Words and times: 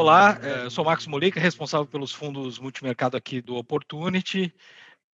Olá, 0.00 0.40
eh, 0.42 0.64
eu 0.64 0.70
sou 0.70 0.82
Marcos 0.82 1.06
Molica, 1.06 1.38
responsável 1.38 1.86
pelos 1.86 2.10
fundos 2.10 2.58
multimercado 2.58 3.18
aqui 3.18 3.42
do 3.42 3.56
Opportunity. 3.56 4.50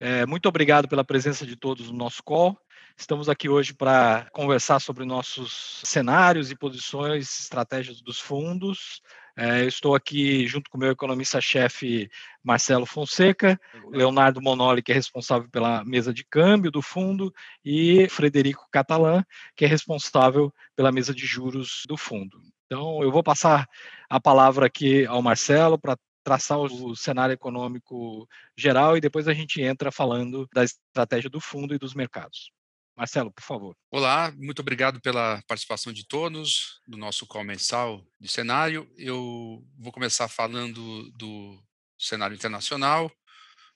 É, 0.01 0.25
muito 0.25 0.49
obrigado 0.49 0.89
pela 0.89 1.05
presença 1.05 1.45
de 1.45 1.55
todos 1.55 1.91
no 1.91 1.99
nosso 1.99 2.23
call. 2.23 2.59
Estamos 2.97 3.29
aqui 3.29 3.47
hoje 3.47 3.75
para 3.75 4.27
conversar 4.33 4.81
sobre 4.81 5.05
nossos 5.05 5.83
cenários 5.85 6.51
e 6.51 6.57
posições, 6.57 7.41
estratégias 7.41 8.01
dos 8.01 8.19
fundos. 8.19 9.03
É, 9.37 9.61
eu 9.61 9.69
estou 9.69 9.95
aqui 9.95 10.47
junto 10.47 10.71
com 10.71 10.79
o 10.79 10.81
meu 10.81 10.93
economista-chefe 10.93 12.09
Marcelo 12.43 12.87
Fonseca, 12.87 13.61
Leonardo 13.91 14.41
Monoli, 14.41 14.83
que 14.83 14.93
é 14.93 14.95
responsável 14.95 15.51
pela 15.51 15.85
mesa 15.85 16.11
de 16.11 16.25
câmbio 16.25 16.71
do 16.71 16.81
fundo, 16.81 17.31
e 17.63 18.09
Frederico 18.09 18.67
Catalã, 18.73 19.23
que 19.55 19.67
é 19.67 19.69
responsável 19.69 20.51
pela 20.75 20.91
mesa 20.91 21.13
de 21.13 21.27
juros 21.27 21.83
do 21.87 21.99
fundo. 21.99 22.41
Então, 22.73 23.03
eu 23.03 23.11
vou 23.11 23.21
passar 23.21 23.69
a 24.09 24.21
palavra 24.21 24.67
aqui 24.67 25.05
ao 25.07 25.21
Marcelo 25.21 25.77
para 25.77 25.99
traçar 26.23 26.57
o 26.57 26.95
cenário 26.95 27.33
econômico 27.33 28.29
geral 28.57 28.97
e 28.97 29.01
depois 29.01 29.27
a 29.27 29.35
gente 29.35 29.61
entra 29.61 29.91
falando 29.91 30.49
da 30.55 30.63
estratégia 30.63 31.29
do 31.29 31.41
fundo 31.41 31.75
e 31.75 31.79
dos 31.79 31.95
mercados. 31.95 32.53
Marcelo, 32.97 33.33
por 33.33 33.43
favor. 33.43 33.75
Olá, 33.91 34.33
muito 34.37 34.61
obrigado 34.61 35.01
pela 35.01 35.43
participação 35.49 35.93
de 35.93 36.07
todos 36.07 36.81
no 36.87 36.97
nosso 36.97 37.27
call 37.27 37.43
mensal 37.43 38.07
de 38.21 38.29
cenário. 38.29 38.89
Eu 38.97 39.67
vou 39.77 39.91
começar 39.91 40.29
falando 40.29 41.11
do 41.11 41.61
cenário 41.99 42.37
internacional. 42.37 43.11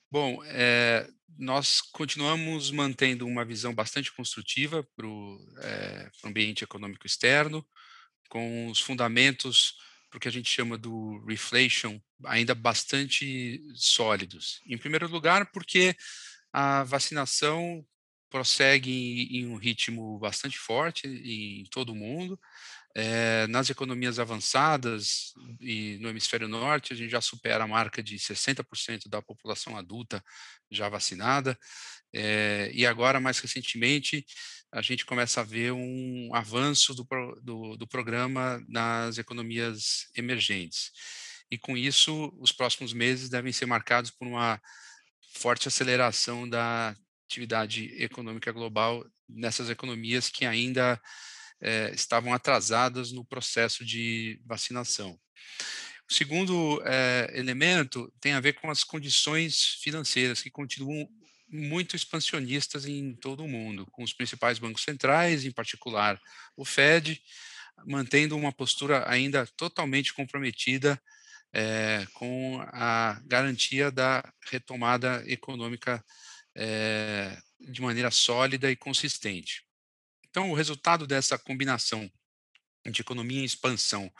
Bom, 0.09 0.41
é, 0.45 1.05
nós 1.37 1.81
continuamos 1.81 2.71
mantendo 2.71 3.27
uma 3.27 3.43
visão 3.43 3.75
bastante 3.75 4.13
construtiva 4.13 4.87
para 4.95 5.05
o 5.05 5.37
é, 5.57 6.09
ambiente 6.23 6.63
econômico 6.63 7.05
externo 7.05 7.65
com 8.29 8.67
os 8.67 8.79
fundamentos 8.79 9.75
para 10.09 10.17
o 10.17 10.19
que 10.19 10.27
a 10.27 10.31
gente 10.31 10.49
chama 10.49 10.77
do 10.77 11.23
reflation 11.25 11.99
ainda 12.23 12.55
bastante 12.55 13.61
sólidos. 13.75 14.61
Em 14.65 14.77
primeiro 14.77 15.07
lugar, 15.07 15.51
porque 15.51 15.95
a 16.53 16.83
vacinação 16.83 17.85
prossegue 18.29 19.27
em 19.31 19.47
um 19.47 19.55
ritmo 19.55 20.17
bastante 20.19 20.57
forte 20.57 21.07
em 21.07 21.63
todo 21.65 21.91
o 21.91 21.95
mundo. 21.95 22.39
É, 22.97 23.45
nas 23.47 23.69
economias 23.69 24.19
avançadas 24.19 25.33
e 25.59 25.97
no 25.99 26.07
hemisfério 26.07 26.47
norte, 26.47 26.93
a 26.93 26.95
gente 26.95 27.11
já 27.11 27.19
supera 27.19 27.65
a 27.65 27.67
marca 27.67 28.01
de 28.01 28.17
60% 28.17 29.09
da 29.09 29.21
população 29.21 29.77
adulta 29.77 30.23
já 30.71 30.87
vacinada. 30.87 31.57
É, 32.13 32.71
e 32.73 32.85
agora, 32.85 33.19
mais 33.19 33.39
recentemente, 33.39 34.25
a 34.71 34.81
gente 34.81 35.05
começa 35.05 35.41
a 35.41 35.43
ver 35.43 35.71
um 35.71 36.29
avanço 36.33 36.93
do, 36.93 37.07
do, 37.41 37.77
do 37.77 37.87
programa 37.87 38.63
nas 38.67 39.17
economias 39.17 40.09
emergentes. 40.15 40.91
E 41.49 41.57
com 41.57 41.77
isso, 41.77 42.33
os 42.39 42.51
próximos 42.51 42.91
meses 42.91 43.29
devem 43.29 43.53
ser 43.53 43.65
marcados 43.65 44.11
por 44.11 44.27
uma 44.27 44.59
forte 45.33 45.67
aceleração 45.67 46.47
da 46.47 46.95
atividade 47.27 47.85
econômica 48.01 48.51
global 48.51 49.05
nessas 49.27 49.69
economias 49.69 50.29
que 50.29 50.45
ainda 50.45 51.01
é, 51.61 51.91
estavam 51.93 52.33
atrasadas 52.33 53.11
no 53.11 53.25
processo 53.25 53.85
de 53.85 54.39
vacinação. 54.45 55.19
O 56.09 56.13
segundo 56.13 56.81
é, 56.85 57.31
elemento 57.33 58.11
tem 58.19 58.33
a 58.33 58.39
ver 58.39 58.53
com 58.53 58.69
as 58.69 58.83
condições 58.83 59.79
financeiras 59.81 60.41
que 60.41 60.51
continuam 60.51 61.07
muito 61.55 61.95
expansionistas 61.95 62.85
em 62.85 63.15
todo 63.15 63.43
o 63.43 63.47
mundo, 63.47 63.85
com 63.91 64.03
os 64.03 64.13
principais 64.13 64.59
bancos 64.59 64.83
centrais, 64.83 65.45
em 65.45 65.51
particular 65.51 66.19
o 66.55 66.65
Fed, 66.65 67.21
mantendo 67.85 68.37
uma 68.37 68.51
postura 68.51 69.09
ainda 69.09 69.45
totalmente 69.57 70.13
comprometida 70.13 71.01
é, 71.53 72.05
com 72.13 72.61
a 72.67 73.19
garantia 73.25 73.89
da 73.89 74.23
retomada 74.49 75.23
econômica 75.25 76.03
é, 76.55 77.37
de 77.59 77.81
maneira 77.81 78.11
sólida 78.11 78.69
e 78.69 78.75
consistente. 78.75 79.65
Então, 80.29 80.51
o 80.51 80.53
resultado 80.53 81.07
dessa 81.07 81.37
combinação 81.37 82.11
de 82.85 83.01
economia 83.01 83.41
em 83.41 83.45
expansão 83.45 84.11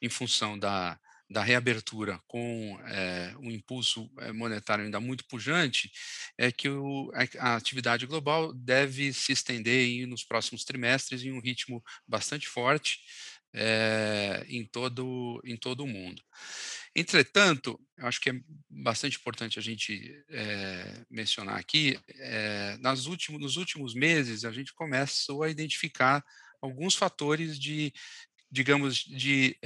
em 0.00 0.08
função 0.08 0.58
da 0.58 0.98
da 1.30 1.42
reabertura 1.42 2.20
com 2.26 2.80
é, 2.86 3.34
um 3.38 3.50
impulso 3.50 4.10
eh, 4.18 4.32
monetário 4.32 4.84
ainda 4.84 4.98
muito 4.98 5.26
pujante, 5.26 5.92
é 6.38 6.50
que 6.50 6.68
o, 6.68 7.12
a, 7.14 7.50
a, 7.50 7.56
atividade 7.56 8.06
global 8.06 8.54
deve 8.54 9.12
se 9.12 9.32
estender 9.32 10.06
nos 10.06 10.24
próximos 10.24 10.64
trimestres 10.64 11.22
em 11.22 11.32
um 11.32 11.40
ritmo 11.40 11.84
bastante 12.06 12.48
forte 12.48 13.00
é, 13.52 14.44
em, 14.48 14.64
todo, 14.64 15.40
em 15.44 15.56
todo 15.56 15.84
o 15.84 15.86
mundo. 15.86 16.22
Entretanto, 16.94 17.78
acho 17.98 18.20
que 18.20 18.30
é 18.30 18.40
bastante 18.68 19.18
importante 19.18 19.58
a 19.58 19.62
gente 19.62 20.24
é, 20.30 21.04
mencionar 21.10 21.56
aqui, 21.56 21.98
nas 22.80 23.06
últimos, 23.06 23.40
nos 23.40 23.56
últimos 23.56 23.94
meses 23.94 24.44
a 24.44 24.50
gente 24.50 24.72
começou 24.72 25.42
a 25.42 25.50
identificar 25.50 26.24
alguns 26.60 26.94
fatores 26.94 27.58
de, 27.58 27.92
digamos, 28.50 28.96
de 28.96 29.56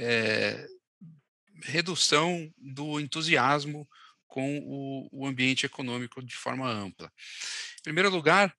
redução 1.63 2.51
do 2.57 2.99
entusiasmo 2.99 3.87
com 4.27 4.57
o, 4.59 5.07
o 5.11 5.27
ambiente 5.27 5.65
econômico 5.65 6.23
de 6.23 6.35
forma 6.35 6.67
ampla. 6.67 7.11
Em 7.79 7.83
primeiro 7.83 8.09
lugar, 8.09 8.53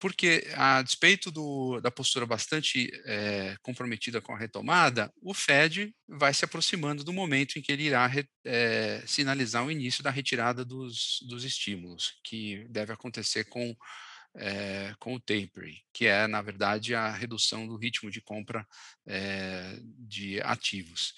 porque, 0.00 0.46
a 0.54 0.80
despeito 0.80 1.30
do, 1.30 1.78
da 1.80 1.90
postura 1.90 2.24
bastante 2.24 2.90
é, 3.04 3.54
comprometida 3.60 4.18
com 4.20 4.34
a 4.34 4.38
retomada, 4.38 5.12
o 5.20 5.34
Fed 5.34 5.94
vai 6.08 6.32
se 6.32 6.42
aproximando 6.42 7.04
do 7.04 7.12
momento 7.12 7.58
em 7.58 7.62
que 7.62 7.70
ele 7.70 7.84
irá 7.84 8.10
é, 8.42 9.02
sinalizar 9.06 9.64
o 9.64 9.70
início 9.70 10.02
da 10.02 10.10
retirada 10.10 10.64
dos, 10.64 11.18
dos 11.28 11.44
estímulos, 11.44 12.18
que 12.24 12.66
deve 12.70 12.94
acontecer 12.94 13.44
com, 13.44 13.76
é, 14.36 14.94
com 14.98 15.14
o 15.14 15.20
tapering, 15.20 15.76
que 15.92 16.06
é, 16.06 16.26
na 16.26 16.40
verdade, 16.40 16.94
a 16.94 17.10
redução 17.10 17.66
do 17.66 17.76
ritmo 17.76 18.10
de 18.10 18.22
compra 18.22 18.66
de 19.98 20.40
ativos. 20.40 21.12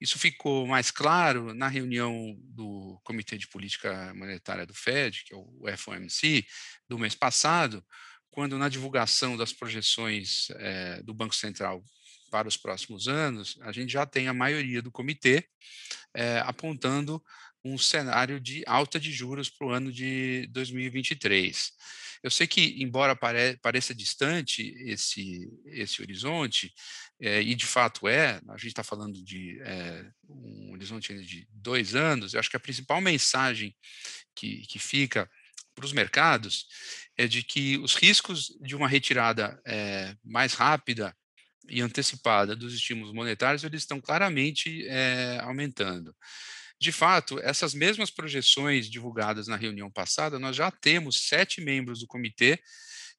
Isso 0.00 0.18
ficou 0.18 0.66
mais 0.66 0.90
claro 0.90 1.54
na 1.54 1.68
reunião 1.68 2.36
do 2.40 3.00
Comitê 3.04 3.38
de 3.38 3.48
Política 3.48 4.12
Monetária 4.14 4.66
do 4.66 4.74
Fed, 4.74 5.24
que 5.24 5.34
é 5.34 5.36
o 5.36 5.64
FOMC, 5.76 6.44
do 6.88 6.98
mês 6.98 7.14
passado, 7.14 7.84
quando 8.30 8.58
na 8.58 8.68
divulgação 8.68 9.36
das 9.36 9.52
projeções 9.52 10.48
é, 10.56 11.00
do 11.02 11.14
Banco 11.14 11.34
Central 11.34 11.82
para 12.30 12.48
os 12.48 12.56
próximos 12.56 13.06
anos, 13.06 13.56
a 13.62 13.70
gente 13.70 13.92
já 13.92 14.04
tem 14.04 14.26
a 14.26 14.34
maioria 14.34 14.82
do 14.82 14.90
comitê 14.90 15.48
é, 16.12 16.40
apontando 16.40 17.22
um 17.64 17.78
cenário 17.78 18.40
de 18.40 18.62
alta 18.66 18.98
de 18.98 19.12
juros 19.12 19.48
para 19.48 19.66
o 19.66 19.70
ano 19.70 19.92
de 19.92 20.48
2023. 20.48 21.72
Eu 22.24 22.30
sei 22.30 22.46
que, 22.46 22.82
embora 22.82 23.14
pare, 23.14 23.58
pareça 23.58 23.94
distante 23.94 24.74
esse, 24.78 25.46
esse 25.66 26.00
horizonte, 26.00 26.72
é, 27.20 27.42
e 27.42 27.54
de 27.54 27.66
fato 27.66 28.08
é, 28.08 28.40
a 28.48 28.56
gente 28.56 28.68
está 28.68 28.82
falando 28.82 29.22
de 29.22 29.60
é, 29.60 30.10
um 30.26 30.72
horizonte 30.72 31.12
de 31.22 31.46
dois 31.50 31.94
anos, 31.94 32.32
eu 32.32 32.40
acho 32.40 32.48
que 32.48 32.56
a 32.56 32.60
principal 32.60 32.98
mensagem 33.02 33.76
que, 34.34 34.62
que 34.66 34.78
fica 34.78 35.30
para 35.74 35.84
os 35.84 35.92
mercados 35.92 36.66
é 37.14 37.26
de 37.26 37.42
que 37.42 37.76
os 37.76 37.94
riscos 37.94 38.56
de 38.58 38.74
uma 38.74 38.88
retirada 38.88 39.60
é, 39.66 40.16
mais 40.24 40.54
rápida 40.54 41.14
e 41.68 41.82
antecipada 41.82 42.56
dos 42.56 42.72
estímulos 42.72 43.12
monetários 43.12 43.64
eles 43.64 43.82
estão 43.82 44.00
claramente 44.00 44.86
aumentando. 45.42 46.14
De 46.84 46.92
fato, 46.92 47.40
essas 47.40 47.72
mesmas 47.72 48.10
projeções 48.10 48.90
divulgadas 48.90 49.48
na 49.48 49.56
reunião 49.56 49.90
passada, 49.90 50.38
nós 50.38 50.54
já 50.54 50.70
temos 50.70 51.28
sete 51.28 51.62
membros 51.62 52.00
do 52.00 52.06
comitê 52.06 52.62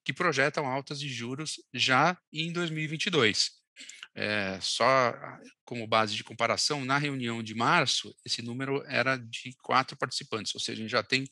que 0.04 0.14
projetam 0.14 0.68
altas 0.68 1.00
de 1.00 1.10
juros 1.10 1.56
já 1.74 2.16
em 2.32 2.54
2022. 2.54 3.54
É, 4.14 4.60
só 4.62 5.16
como 5.64 5.88
base 5.88 6.16
de 6.16 6.24
comparação, 6.24 6.86
na 6.86 7.00
reunião 7.00 7.42
de 7.42 7.56
março, 7.56 8.16
esse 8.24 8.44
número 8.44 8.84
era 8.86 9.18
de 9.18 9.56
quatro 9.64 9.98
participantes, 9.98 10.54
ou 10.54 10.62
seja, 10.62 10.78
a 10.78 10.82
gente 10.84 10.92
já 10.92 11.02
tem 11.02 11.28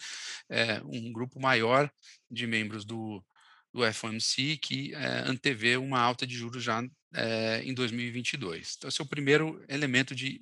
é, 0.50 0.81
um 0.86 1.13
grupo 1.13 1.39
maior 1.39 1.88
de 2.31 2.47
membros 2.47 2.83
do, 2.83 3.24
do 3.71 3.94
FOMC 3.94 4.57
que 4.57 4.91
é, 4.95 5.19
antevê 5.27 5.77
uma 5.77 6.00
alta 6.00 6.25
de 6.25 6.36
juros 6.36 6.63
já 6.63 6.83
é, 7.13 7.62
em 7.63 7.75
2022. 7.75 8.74
Então, 8.75 8.88
esse 8.88 9.00
é 9.00 9.03
o 9.03 9.07
primeiro 9.07 9.63
elemento 9.69 10.15
de 10.15 10.41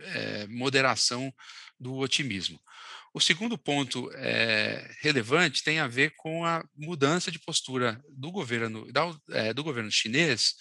é, 0.00 0.42
é, 0.42 0.46
moderação 0.46 1.32
do 1.78 1.96
otimismo. 1.96 2.60
O 3.12 3.20
segundo 3.20 3.56
ponto 3.56 4.10
é, 4.14 4.94
relevante 5.00 5.64
tem 5.64 5.78
a 5.78 5.88
ver 5.88 6.14
com 6.16 6.44
a 6.44 6.64
mudança 6.76 7.30
de 7.30 7.38
postura 7.38 8.02
do 8.10 8.30
governo, 8.30 8.90
da, 8.92 9.14
é, 9.30 9.52
do 9.52 9.64
governo 9.64 9.90
chinês 9.90 10.54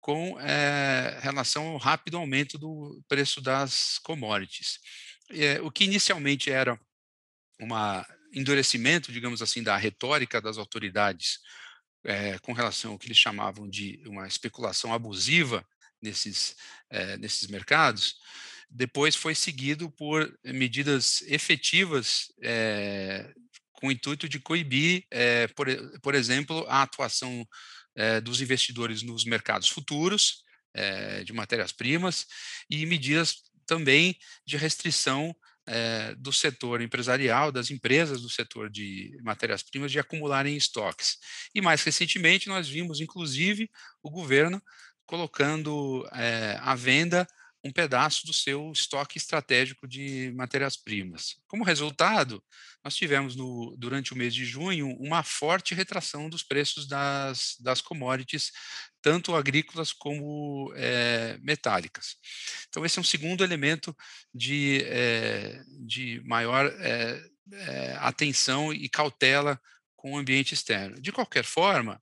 com 0.00 0.38
é, 0.40 1.18
relação 1.20 1.68
ao 1.68 1.78
rápido 1.78 2.16
aumento 2.16 2.58
do 2.58 3.02
preço 3.08 3.40
das 3.40 3.98
commodities. 3.98 4.78
o 5.62 5.70
que 5.70 5.84
inicialmente 5.84 6.50
era 6.50 6.78
um 7.60 7.68
endurecimento, 8.32 9.10
digamos 9.10 9.42
assim, 9.42 9.62
da 9.62 9.76
retórica 9.76 10.40
das 10.40 10.58
autoridades 10.58 11.40
com 12.42 12.52
relação 12.52 12.92
ao 12.92 12.98
que 13.00 13.08
eles 13.08 13.18
chamavam 13.18 13.68
de 13.68 14.00
uma 14.06 14.28
especulação 14.28 14.94
abusiva 14.94 15.66
nesses, 16.00 16.54
nesses 17.18 17.48
mercados, 17.48 18.14
depois 18.68 19.14
foi 19.14 19.34
seguido 19.34 19.90
por 19.90 20.32
medidas 20.44 21.22
efetivas 21.22 22.26
é, 22.42 23.32
com 23.72 23.88
o 23.88 23.92
intuito 23.92 24.28
de 24.28 24.40
coibir, 24.40 25.04
é, 25.10 25.46
por, 25.48 25.66
por 26.02 26.14
exemplo, 26.14 26.64
a 26.68 26.82
atuação 26.82 27.46
é, 27.94 28.20
dos 28.20 28.40
investidores 28.40 29.02
nos 29.02 29.24
mercados 29.24 29.68
futuros 29.68 30.44
de 31.24 31.32
matérias-primas 31.32 32.26
e 32.68 32.84
medidas 32.84 33.36
também 33.66 34.14
de 34.46 34.58
restrição 34.58 35.34
do 36.18 36.30
setor 36.30 36.82
empresarial, 36.82 37.50
das 37.50 37.70
empresas 37.70 38.20
do 38.20 38.28
setor 38.28 38.68
de 38.68 39.16
matérias-primas, 39.22 39.90
de 39.90 39.98
acumularem 39.98 40.54
estoques. 40.54 41.16
E 41.54 41.62
mais 41.62 41.82
recentemente, 41.82 42.46
nós 42.46 42.68
vimos, 42.68 43.00
inclusive, 43.00 43.70
o 44.02 44.10
governo 44.10 44.62
colocando 45.06 46.06
à 46.60 46.74
venda 46.74 47.26
um 47.66 47.72
pedaço 47.72 48.24
do 48.26 48.32
seu 48.32 48.70
estoque 48.70 49.18
estratégico 49.18 49.88
de 49.88 50.32
matérias-primas. 50.36 51.34
Como 51.48 51.64
resultado, 51.64 52.42
nós 52.82 52.94
tivemos 52.94 53.34
no, 53.34 53.74
durante 53.76 54.12
o 54.12 54.16
mês 54.16 54.34
de 54.34 54.44
junho 54.44 54.88
uma 55.00 55.22
forte 55.22 55.74
retração 55.74 56.30
dos 56.30 56.42
preços 56.42 56.86
das, 56.86 57.56
das 57.60 57.80
commodities, 57.80 58.52
tanto 59.02 59.34
agrícolas 59.34 59.92
como 59.92 60.72
é, 60.76 61.38
metálicas. 61.42 62.16
Então, 62.68 62.84
esse 62.86 62.98
é 62.98 63.00
um 63.00 63.04
segundo 63.04 63.42
elemento 63.42 63.94
de, 64.32 64.82
é, 64.84 65.62
de 65.84 66.22
maior 66.24 66.66
é, 66.78 67.96
atenção 67.98 68.72
e 68.72 68.88
cautela 68.88 69.60
com 69.96 70.12
o 70.12 70.18
ambiente 70.18 70.54
externo. 70.54 71.00
De 71.00 71.10
qualquer 71.10 71.44
forma, 71.44 72.00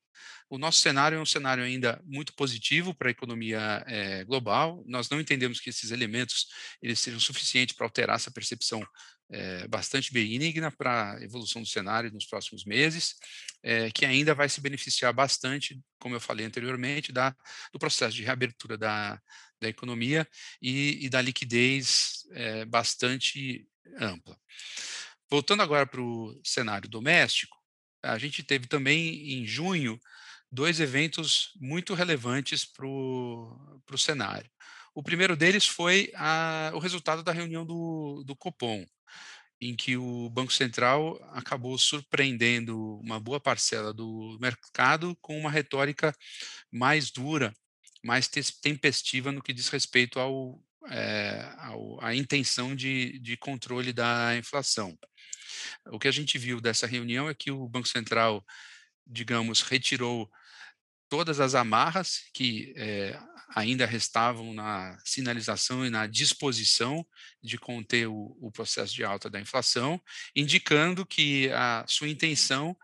o 0.54 0.58
nosso 0.58 0.78
cenário 0.78 1.18
é 1.18 1.20
um 1.20 1.26
cenário 1.26 1.64
ainda 1.64 2.00
muito 2.04 2.32
positivo 2.34 2.94
para 2.94 3.08
a 3.08 3.10
economia 3.10 3.84
é, 3.88 4.24
global. 4.24 4.84
Nós 4.86 5.08
não 5.10 5.20
entendemos 5.20 5.58
que 5.58 5.68
esses 5.68 5.90
elementos 5.90 6.46
eles 6.80 7.00
sejam 7.00 7.18
suficientes 7.18 7.74
para 7.74 7.84
alterar 7.84 8.14
essa 8.14 8.30
percepção 8.30 8.86
é, 9.30 9.66
bastante 9.66 10.12
benigna 10.12 10.70
para 10.70 11.14
a 11.14 11.24
evolução 11.24 11.60
do 11.60 11.66
cenário 11.66 12.12
nos 12.12 12.24
próximos 12.24 12.64
meses, 12.64 13.16
é, 13.64 13.90
que 13.90 14.06
ainda 14.06 14.32
vai 14.32 14.48
se 14.48 14.60
beneficiar 14.60 15.12
bastante, 15.12 15.80
como 15.98 16.14
eu 16.14 16.20
falei 16.20 16.46
anteriormente, 16.46 17.10
da, 17.10 17.34
do 17.72 17.78
processo 17.78 18.14
de 18.14 18.22
reabertura 18.22 18.78
da, 18.78 19.20
da 19.60 19.68
economia 19.68 20.24
e, 20.62 21.04
e 21.04 21.08
da 21.08 21.20
liquidez 21.20 22.22
bastante 22.68 23.66
ampla. 23.98 24.36
Voltando 25.28 25.62
agora 25.62 25.86
para 25.86 26.00
o 26.00 26.40
cenário 26.44 26.88
doméstico, 26.88 27.56
a 28.02 28.18
gente 28.18 28.42
teve 28.42 28.66
também 28.66 29.32
em 29.32 29.46
junho 29.46 29.98
dois 30.54 30.78
eventos 30.78 31.50
muito 31.60 31.94
relevantes 31.94 32.64
para 32.64 32.86
o 32.86 33.98
cenário. 33.98 34.48
O 34.94 35.02
primeiro 35.02 35.36
deles 35.36 35.66
foi 35.66 36.12
a, 36.14 36.70
o 36.72 36.78
resultado 36.78 37.22
da 37.22 37.32
reunião 37.32 37.66
do, 37.66 38.22
do 38.24 38.36
Copom, 38.36 38.86
em 39.60 39.74
que 39.74 39.96
o 39.96 40.30
Banco 40.30 40.52
Central 40.52 41.18
acabou 41.32 41.76
surpreendendo 41.76 43.00
uma 43.00 43.18
boa 43.18 43.40
parcela 43.40 43.92
do 43.92 44.38
mercado 44.40 45.16
com 45.20 45.36
uma 45.36 45.50
retórica 45.50 46.14
mais 46.70 47.10
dura, 47.10 47.52
mais 48.04 48.28
tempestiva 48.28 49.32
no 49.32 49.42
que 49.42 49.52
diz 49.52 49.68
respeito 49.68 50.20
ao, 50.20 50.62
é, 50.88 51.52
ao, 51.58 52.00
à 52.04 52.14
intenção 52.14 52.76
de, 52.76 53.18
de 53.18 53.36
controle 53.36 53.92
da 53.92 54.36
inflação. 54.36 54.96
O 55.86 55.98
que 55.98 56.08
a 56.08 56.12
gente 56.12 56.38
viu 56.38 56.60
dessa 56.60 56.86
reunião 56.86 57.28
é 57.28 57.34
que 57.34 57.50
o 57.50 57.68
Banco 57.68 57.88
Central, 57.88 58.44
digamos, 59.04 59.62
retirou 59.62 60.30
todas 61.08 61.40
as 61.40 61.54
amarras 61.54 62.22
que 62.32 62.72
é, 62.76 63.18
ainda 63.54 63.86
restavam 63.86 64.52
na 64.52 64.98
sinalização 65.04 65.86
e 65.86 65.90
na 65.90 66.06
disposição 66.06 67.06
de 67.42 67.56
conter 67.56 68.08
o, 68.08 68.36
o, 68.40 68.50
processo 68.50 68.94
de 68.94 69.04
alta 69.04 69.30
da 69.30 69.40
inflação, 69.40 70.00
indicando 70.34 71.06
que 71.06 71.50
a 71.52 71.84
sua 71.86 72.08
intenção 72.08 72.76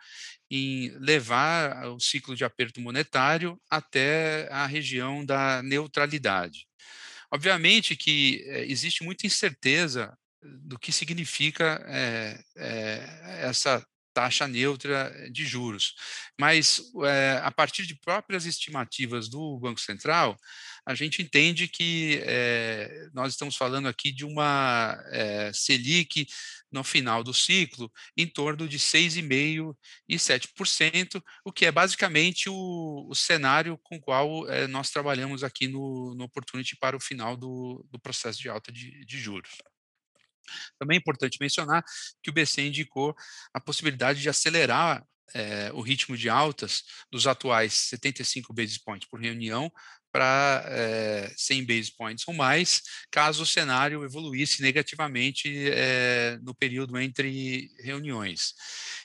em 0.51 0.91
levar 0.99 1.87
o 1.89 2.01
ciclo 2.01 2.35
de 2.35 2.45
aperto 2.45 2.81
monetário 2.81 3.61
até 3.69 4.49
a 4.51 4.67
região 4.67 5.25
da 5.25 5.63
neutralidade. 5.63 6.67
Obviamente 7.33 7.97
que 7.97 8.45
é, 8.47 8.65
existe 8.67 9.05
muita 9.05 9.27
incerteza 9.27 10.17
do 10.43 10.79
que 10.79 10.91
significa 10.91 11.85
é, 11.87 12.43
essa 13.43 13.87
taxa 14.21 14.47
neutra 14.47 15.11
de 15.33 15.47
juros. 15.47 15.95
Mas, 16.39 16.79
é, 17.05 17.41
a 17.43 17.51
partir 17.51 17.87
de 17.87 17.95
próprias 17.95 18.45
estimativas 18.45 19.31
do 19.31 19.59
Banco 19.59 19.81
Central, 19.81 20.37
a 20.85 20.95
gente 20.95 21.23
entende 21.23 21.67
que 21.67 22.21
é, 22.25 23.09
nós 23.15 23.33
estamos 23.33 23.57
falando 23.57 23.89
aqui 23.89 24.13
de 24.13 24.27
uma 24.27 25.03
é, 25.07 25.51
Selic 25.55 26.27
no 26.71 26.85
final 26.85 27.25
do 27.25 27.33
ciclo 27.33 27.91
em 28.15 28.27
torno 28.27 28.69
de 28.69 28.79
6,5% 28.79 29.75
e 30.07 30.17
7%, 30.17 31.23
o 31.43 31.51
que 31.51 31.65
é 31.65 31.73
basicamente 31.73 32.51
o, 32.51 33.07
o 33.09 33.15
cenário 33.15 33.79
com 33.83 33.97
o 33.97 34.01
qual 34.01 34.47
nós 34.69 34.91
trabalhamos 34.91 35.43
aqui 35.43 35.67
no, 35.67 36.15
no 36.15 36.25
Opportunity 36.25 36.77
para 36.77 36.97
o 36.97 37.01
final 37.01 37.39
do, 37.39 37.85
do 37.91 37.99
processo 37.99 38.39
de 38.39 38.51
alta 38.51 38.71
de, 38.71 39.03
de 39.07 39.19
juros. 39.19 39.51
Também 40.79 40.97
é 40.97 41.01
importante 41.01 41.39
mencionar 41.41 41.85
que 42.23 42.31
o 42.31 42.33
BC 42.33 42.67
indicou 42.67 43.15
a 43.53 43.61
possibilidade 43.61 44.21
de 44.21 44.29
acelerar 44.29 45.05
é, 45.35 45.71
o 45.73 45.81
ritmo 45.81 46.17
de 46.17 46.29
altas 46.29 46.83
dos 47.11 47.27
atuais 47.27 47.73
75 47.73 48.53
basis 48.53 48.79
points 48.79 49.09
por 49.09 49.21
reunião 49.21 49.71
para 50.13 50.65
é, 50.67 51.33
100 51.37 51.65
basis 51.65 51.91
points 51.91 52.27
ou 52.27 52.35
mais, 52.35 52.83
caso 53.11 53.45
o 53.45 53.47
cenário 53.47 54.05
evoluísse 54.05 54.61
negativamente 54.61 55.49
é, 55.71 56.37
no 56.43 56.55
período 56.55 56.99
entre 56.99 57.71
reuniões. 57.79 58.55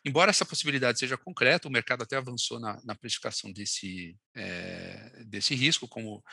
Embora 0.03 0.31
essa 0.31 0.45
possibilidade 0.45 0.99
seja 0.99 1.17
concreta, 1.17 1.67
o 1.67 1.71
mercado 1.71 2.01
até 2.01 2.17
avançou 2.17 2.59
na, 2.59 2.81
na 2.83 2.95
precificação 2.95 3.51
desse, 3.51 4.17
é, 4.35 5.23
desse 5.25 5.53
risco, 5.53 5.87
como 5.87 6.23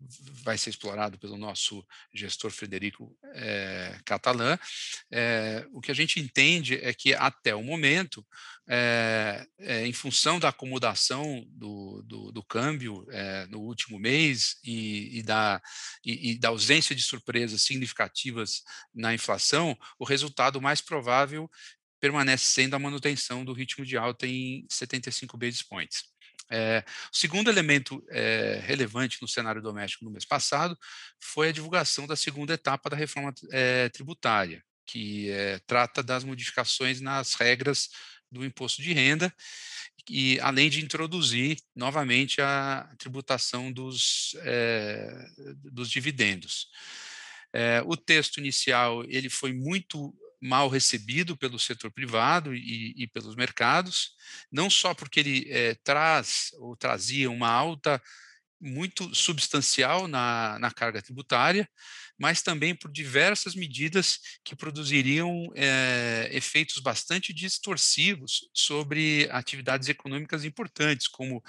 vai 0.00 0.56
ser 0.56 0.70
explorado 0.70 1.18
pelo 1.18 1.36
nosso 1.36 1.84
gestor 2.14 2.50
Frederico 2.50 3.16
é, 3.34 3.98
Catalã. 4.04 4.58
É, 5.10 5.66
o 5.72 5.80
que 5.80 5.90
a 5.90 5.94
gente 5.94 6.20
entende 6.20 6.76
é 6.76 6.94
que, 6.94 7.14
até 7.14 7.54
o 7.54 7.62
momento, 7.62 8.24
é, 8.68 9.46
em 9.86 9.92
função 9.92 10.38
da 10.38 10.50
acomodação 10.50 11.44
do, 11.48 12.02
do, 12.02 12.32
do 12.32 12.42
câmbio 12.42 13.06
no 13.48 13.60
último 13.60 13.98
mês 13.98 14.56
e, 14.62 15.18
e, 15.18 15.22
da, 15.22 15.60
e, 16.04 16.32
e 16.32 16.38
da 16.38 16.48
ausência 16.48 16.94
de 16.94 17.02
surpresas 17.02 17.62
significativas 17.62 18.62
na 18.94 19.14
inflação, 19.14 19.76
o 19.98 20.04
resultado 20.04 20.60
mais 20.60 20.80
provável 20.80 21.50
permanece 22.00 22.44
sendo 22.44 22.74
a 22.74 22.78
manutenção 22.78 23.44
do 23.44 23.52
ritmo 23.52 23.84
de 23.84 23.96
alta 23.96 24.26
em 24.26 24.64
75 24.68 25.36
basis 25.36 25.62
points. 25.62 26.04
É, 26.50 26.82
o 27.12 27.16
segundo 27.16 27.50
elemento 27.50 28.02
é, 28.08 28.60
relevante 28.64 29.18
no 29.20 29.28
cenário 29.28 29.60
doméstico 29.60 30.04
no 30.04 30.10
mês 30.10 30.24
passado 30.24 30.78
foi 31.20 31.48
a 31.48 31.52
divulgação 31.52 32.06
da 32.06 32.16
segunda 32.16 32.54
etapa 32.54 32.88
da 32.88 32.96
reforma 32.96 33.34
é, 33.52 33.88
tributária, 33.90 34.62
que 34.86 35.30
trata 35.66 36.02
das 36.02 36.24
modificações 36.24 36.98
nas 36.98 37.34
regras 37.34 37.90
do 38.30 38.42
imposto 38.44 38.80
de 38.80 38.94
renda, 38.94 39.32
e 40.08 40.40
além 40.40 40.70
de 40.70 40.82
introduzir 40.82 41.58
novamente 41.76 42.40
a 42.40 42.90
tributação 42.96 43.70
dos, 43.70 44.34
dos 45.62 45.90
dividendos. 45.90 46.68
o 47.84 47.98
texto 47.98 48.38
inicial 48.38 49.04
ele 49.04 49.28
foi 49.28 49.52
muito 49.52 50.14
mal 50.40 50.68
recebido 50.68 51.36
pelo 51.36 51.58
setor 51.58 51.90
privado 51.90 52.54
e, 52.54 52.94
e 52.96 53.06
pelos 53.08 53.34
mercados, 53.34 54.12
não 54.50 54.70
só 54.70 54.94
porque 54.94 55.20
ele 55.20 55.46
é, 55.50 55.74
traz 55.82 56.50
ou 56.58 56.76
trazia 56.76 57.30
uma 57.30 57.48
alta 57.48 58.00
muito 58.60 59.14
substancial 59.14 60.08
na, 60.08 60.58
na 60.58 60.70
carga 60.70 61.00
tributária, 61.02 61.68
mas 62.18 62.42
também 62.42 62.74
por 62.74 62.90
diversas 62.90 63.54
medidas 63.54 64.18
que 64.44 64.56
produziriam 64.56 65.50
é, 65.54 66.28
efeitos 66.32 66.78
bastante 66.78 67.32
distorsivos 67.32 68.48
sobre 68.52 69.28
atividades 69.30 69.88
econômicas 69.88 70.44
importantes, 70.44 71.06
como, 71.06 71.42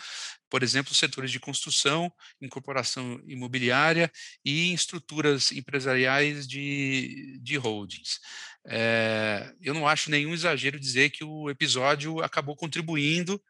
por 0.50 0.62
exemplo, 0.62 0.94
setores 0.94 1.32
de 1.32 1.40
construção, 1.40 2.12
incorporação 2.40 3.20
imobiliária 3.26 4.12
e 4.46 4.72
estruturas 4.74 5.52
empresariais 5.52 6.48
de, 6.48 7.40
de 7.42 7.58
holdings. 7.58 8.20
É, 8.68 9.52
eu 9.62 9.74
não 9.74 9.88
acho 9.88 10.12
nenhum 10.12 10.34
exagero 10.34 10.80
dizer 10.80 11.10
que 11.10 11.24
o 11.24 11.50
episódio 11.50 12.22
acabou 12.22 12.56
contribuindo 12.56 13.42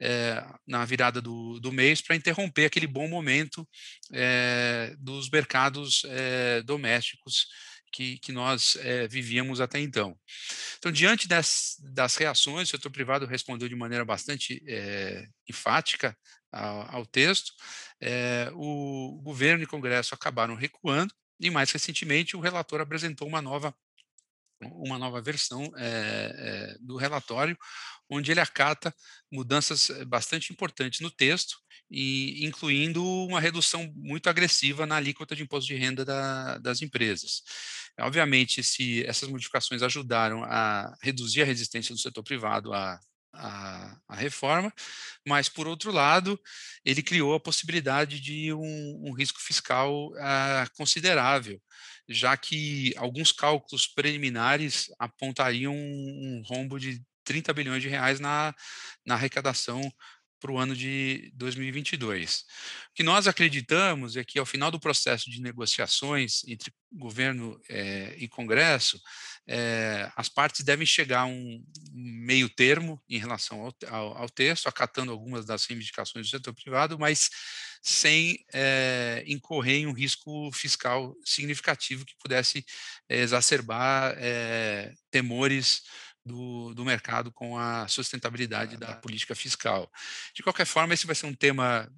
é, 0.00 0.44
na 0.66 0.84
virada 0.84 1.20
do, 1.20 1.58
do 1.60 1.72
mês 1.72 2.00
para 2.00 2.16
interromper 2.16 2.66
aquele 2.66 2.86
bom 2.86 3.08
momento 3.08 3.66
é, 4.12 4.94
dos 4.98 5.30
mercados 5.30 6.02
é, 6.06 6.62
domésticos 6.62 7.46
que, 7.92 8.18
que 8.18 8.30
nós 8.30 8.76
vivíamos 9.08 9.58
até 9.58 9.80
então. 9.80 10.18
Então, 10.76 10.92
diante 10.92 11.26
das, 11.26 11.76
das 11.94 12.14
reações, 12.16 12.68
o 12.68 12.70
setor 12.72 12.90
privado 12.90 13.24
respondeu 13.24 13.70
de 13.70 13.76
maneira 13.76 14.04
bastante 14.04 14.62
enfática 15.48 16.14
ao, 16.52 16.96
ao 16.96 17.06
texto, 17.06 17.54
o 18.52 19.18
governo 19.22 19.62
e 19.62 19.64
o 19.64 19.68
Congresso 19.68 20.14
acabaram 20.14 20.54
recuando, 20.54 21.14
E 21.40 21.48
mais 21.48 21.70
recentemente, 21.70 22.36
o 22.36 22.40
relator 22.40 22.80
apresentou 22.80 23.28
uma 23.28 23.40
nova 23.40 23.74
uma 24.62 24.98
nova 24.98 25.20
versão 25.20 25.70
é, 25.76 25.82
é, 25.86 26.76
do 26.80 26.96
relatório, 26.96 27.56
onde 28.08 28.30
ele 28.30 28.40
acata 28.40 28.94
mudanças 29.30 29.90
bastante 30.06 30.52
importantes 30.52 31.00
no 31.00 31.10
texto, 31.10 31.56
e 31.90 32.44
incluindo 32.44 33.04
uma 33.04 33.40
redução 33.40 33.92
muito 33.94 34.28
agressiva 34.28 34.86
na 34.86 34.96
alíquota 34.96 35.36
de 35.36 35.42
imposto 35.42 35.68
de 35.68 35.76
renda 35.76 36.04
da, 36.04 36.58
das 36.58 36.82
empresas. 36.82 37.42
Obviamente, 38.00 38.62
se 38.62 39.04
essas 39.06 39.28
modificações 39.28 39.82
ajudaram 39.82 40.44
a 40.44 40.94
reduzir 41.00 41.42
a 41.42 41.46
resistência 41.46 41.94
do 41.94 42.00
setor 42.00 42.22
privado 42.22 42.72
à, 42.72 42.98
à, 43.32 43.96
à 44.08 44.16
reforma, 44.16 44.72
mas, 45.26 45.48
por 45.48 45.66
outro 45.66 45.92
lado, 45.92 46.38
ele 46.84 47.02
criou 47.02 47.34
a 47.34 47.40
possibilidade 47.40 48.20
de 48.20 48.52
um, 48.52 49.08
um 49.08 49.12
risco 49.12 49.40
fiscal 49.40 50.08
uh, 50.08 50.76
considerável, 50.76 51.60
já 52.08 52.36
que 52.36 52.92
alguns 52.96 53.32
cálculos 53.32 53.86
preliminares 53.86 54.86
apontariam 54.98 55.74
um, 55.74 56.42
rombo 56.46 56.78
de 56.78 57.02
30 57.24 57.52
bilhões 57.52 57.82
de 57.82 57.88
reais 57.88 58.20
na, 58.20 58.54
na 59.04 59.14
arrecadação 59.14 59.80
para 60.40 60.52
o 60.52 60.58
ano 60.58 60.74
de 60.74 61.30
2022. 61.34 62.44
O 62.90 62.94
que 62.94 63.02
nós 63.02 63.26
acreditamos 63.26 64.16
é 64.16 64.24
que, 64.24 64.38
ao 64.38 64.46
final 64.46 64.70
do 64.70 64.80
processo 64.80 65.30
de 65.30 65.40
negociações 65.40 66.42
entre 66.46 66.72
governo 66.92 67.60
eh, 67.68 68.14
e 68.16 68.28
Congresso, 68.28 69.00
eh, 69.46 70.10
as 70.16 70.28
partes 70.28 70.64
devem 70.64 70.86
chegar 70.86 71.20
a 71.20 71.26
um 71.26 71.64
meio 71.92 72.48
termo 72.48 73.02
em 73.08 73.18
relação 73.18 73.60
ao, 73.60 73.74
ao, 73.88 74.18
ao, 74.18 74.28
texto, 74.30 74.66
acatando 74.66 75.12
algumas 75.12 75.44
das 75.44 75.64
reivindicações 75.66 76.26
do 76.26 76.30
setor 76.30 76.54
privado, 76.54 76.98
mas 76.98 77.28
sem 77.82 78.38
eh, 78.52 79.22
incorrer 79.26 79.80
em 79.80 79.86
um 79.86 79.92
risco 79.92 80.50
fiscal 80.52 81.14
significativo 81.24 82.04
que 82.04 82.16
pudesse 82.18 82.64
exacerbar 83.08 84.16
temores 85.10 85.82
do, 86.26 86.74
do 86.74 86.84
mercado 86.84 87.30
com 87.30 87.56
a 87.56 87.86
sustentabilidade 87.86 88.76
da 88.76 88.94
política 88.96 89.34
fiscal. 89.34 89.90
De 90.34 90.42
qualquer 90.42 90.66
forma, 90.66 90.92
esse 90.92 91.06
vai 91.06 91.14
ser 91.14 91.26
um 91.26 91.34
tema 91.34 91.88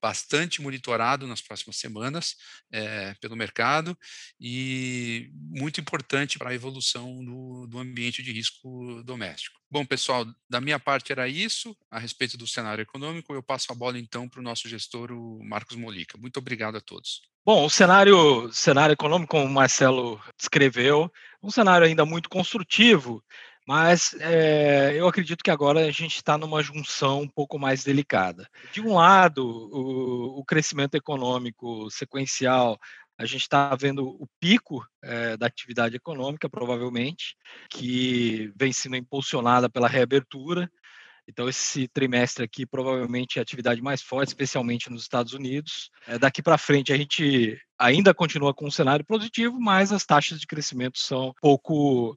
bastante 0.00 0.62
monitorado 0.62 1.26
nas 1.26 1.42
próximas 1.42 1.76
semanas 1.76 2.36
é, 2.70 3.14
pelo 3.20 3.36
mercado 3.36 3.98
e 4.40 5.28
muito 5.34 5.80
importante 5.80 6.38
para 6.38 6.50
a 6.50 6.54
evolução 6.54 7.24
do, 7.24 7.66
do, 7.66 7.78
ambiente 7.78 8.22
de 8.22 8.32
risco 8.32 9.02
doméstico. 9.04 9.58
Bom, 9.70 9.84
pessoal, 9.84 10.24
da 10.48 10.60
minha 10.60 10.78
parte 10.78 11.12
era 11.12 11.28
isso 11.28 11.76
a 11.90 11.98
respeito 11.98 12.38
do 12.38 12.46
cenário 12.46 12.82
econômico. 12.82 13.34
Eu 13.34 13.42
passo 13.42 13.72
a 13.72 13.74
bola 13.74 13.98
então 13.98 14.28
para 14.28 14.40
o 14.40 14.42
nosso 14.42 14.68
gestor, 14.68 15.10
o 15.10 15.44
Marcos 15.44 15.76
Molica. 15.76 16.16
Muito 16.16 16.38
obrigado 16.38 16.76
a 16.76 16.80
todos. 16.80 17.22
Bom, 17.44 17.64
o 17.64 17.70
cenário, 17.70 18.52
cenário 18.52 18.92
econômico, 18.92 19.30
como 19.30 19.46
o 19.46 19.50
Marcelo 19.50 20.20
descreveu, 20.36 21.10
um 21.42 21.50
cenário 21.50 21.86
ainda 21.86 22.04
muito 22.04 22.28
construtivo, 22.28 23.24
mas 23.68 24.16
é, 24.20 24.94
eu 24.94 25.06
acredito 25.06 25.44
que 25.44 25.50
agora 25.50 25.80
a 25.80 25.90
gente 25.90 26.16
está 26.16 26.38
numa 26.38 26.62
junção 26.62 27.20
um 27.20 27.28
pouco 27.28 27.58
mais 27.58 27.84
delicada. 27.84 28.48
De 28.72 28.80
um 28.80 28.94
lado, 28.94 29.46
o, 29.46 30.38
o 30.38 30.44
crescimento 30.46 30.94
econômico 30.94 31.90
sequencial, 31.90 32.78
a 33.18 33.26
gente 33.26 33.42
está 33.42 33.76
vendo 33.76 34.08
o 34.08 34.26
pico 34.40 34.82
é, 35.04 35.36
da 35.36 35.48
atividade 35.48 35.94
econômica, 35.94 36.48
provavelmente, 36.48 37.36
que 37.68 38.50
vem 38.56 38.72
sendo 38.72 38.96
impulsionada 38.96 39.68
pela 39.68 39.86
reabertura. 39.86 40.70
Então, 41.28 41.46
esse 41.46 41.86
trimestre 41.88 42.42
aqui 42.42 42.64
provavelmente 42.64 43.38
é 43.38 43.40
a 43.40 43.42
atividade 43.42 43.82
mais 43.82 44.00
forte, 44.00 44.28
especialmente 44.28 44.88
nos 44.88 45.02
Estados 45.02 45.34
Unidos. 45.34 45.90
É, 46.06 46.18
daqui 46.18 46.42
para 46.42 46.56
frente, 46.56 46.90
a 46.90 46.96
gente 46.96 47.60
ainda 47.78 48.14
continua 48.14 48.54
com 48.54 48.66
um 48.66 48.70
cenário 48.70 49.04
positivo, 49.04 49.60
mas 49.60 49.92
as 49.92 50.06
taxas 50.06 50.40
de 50.40 50.46
crescimento 50.46 50.98
são 50.98 51.34
pouco 51.42 52.16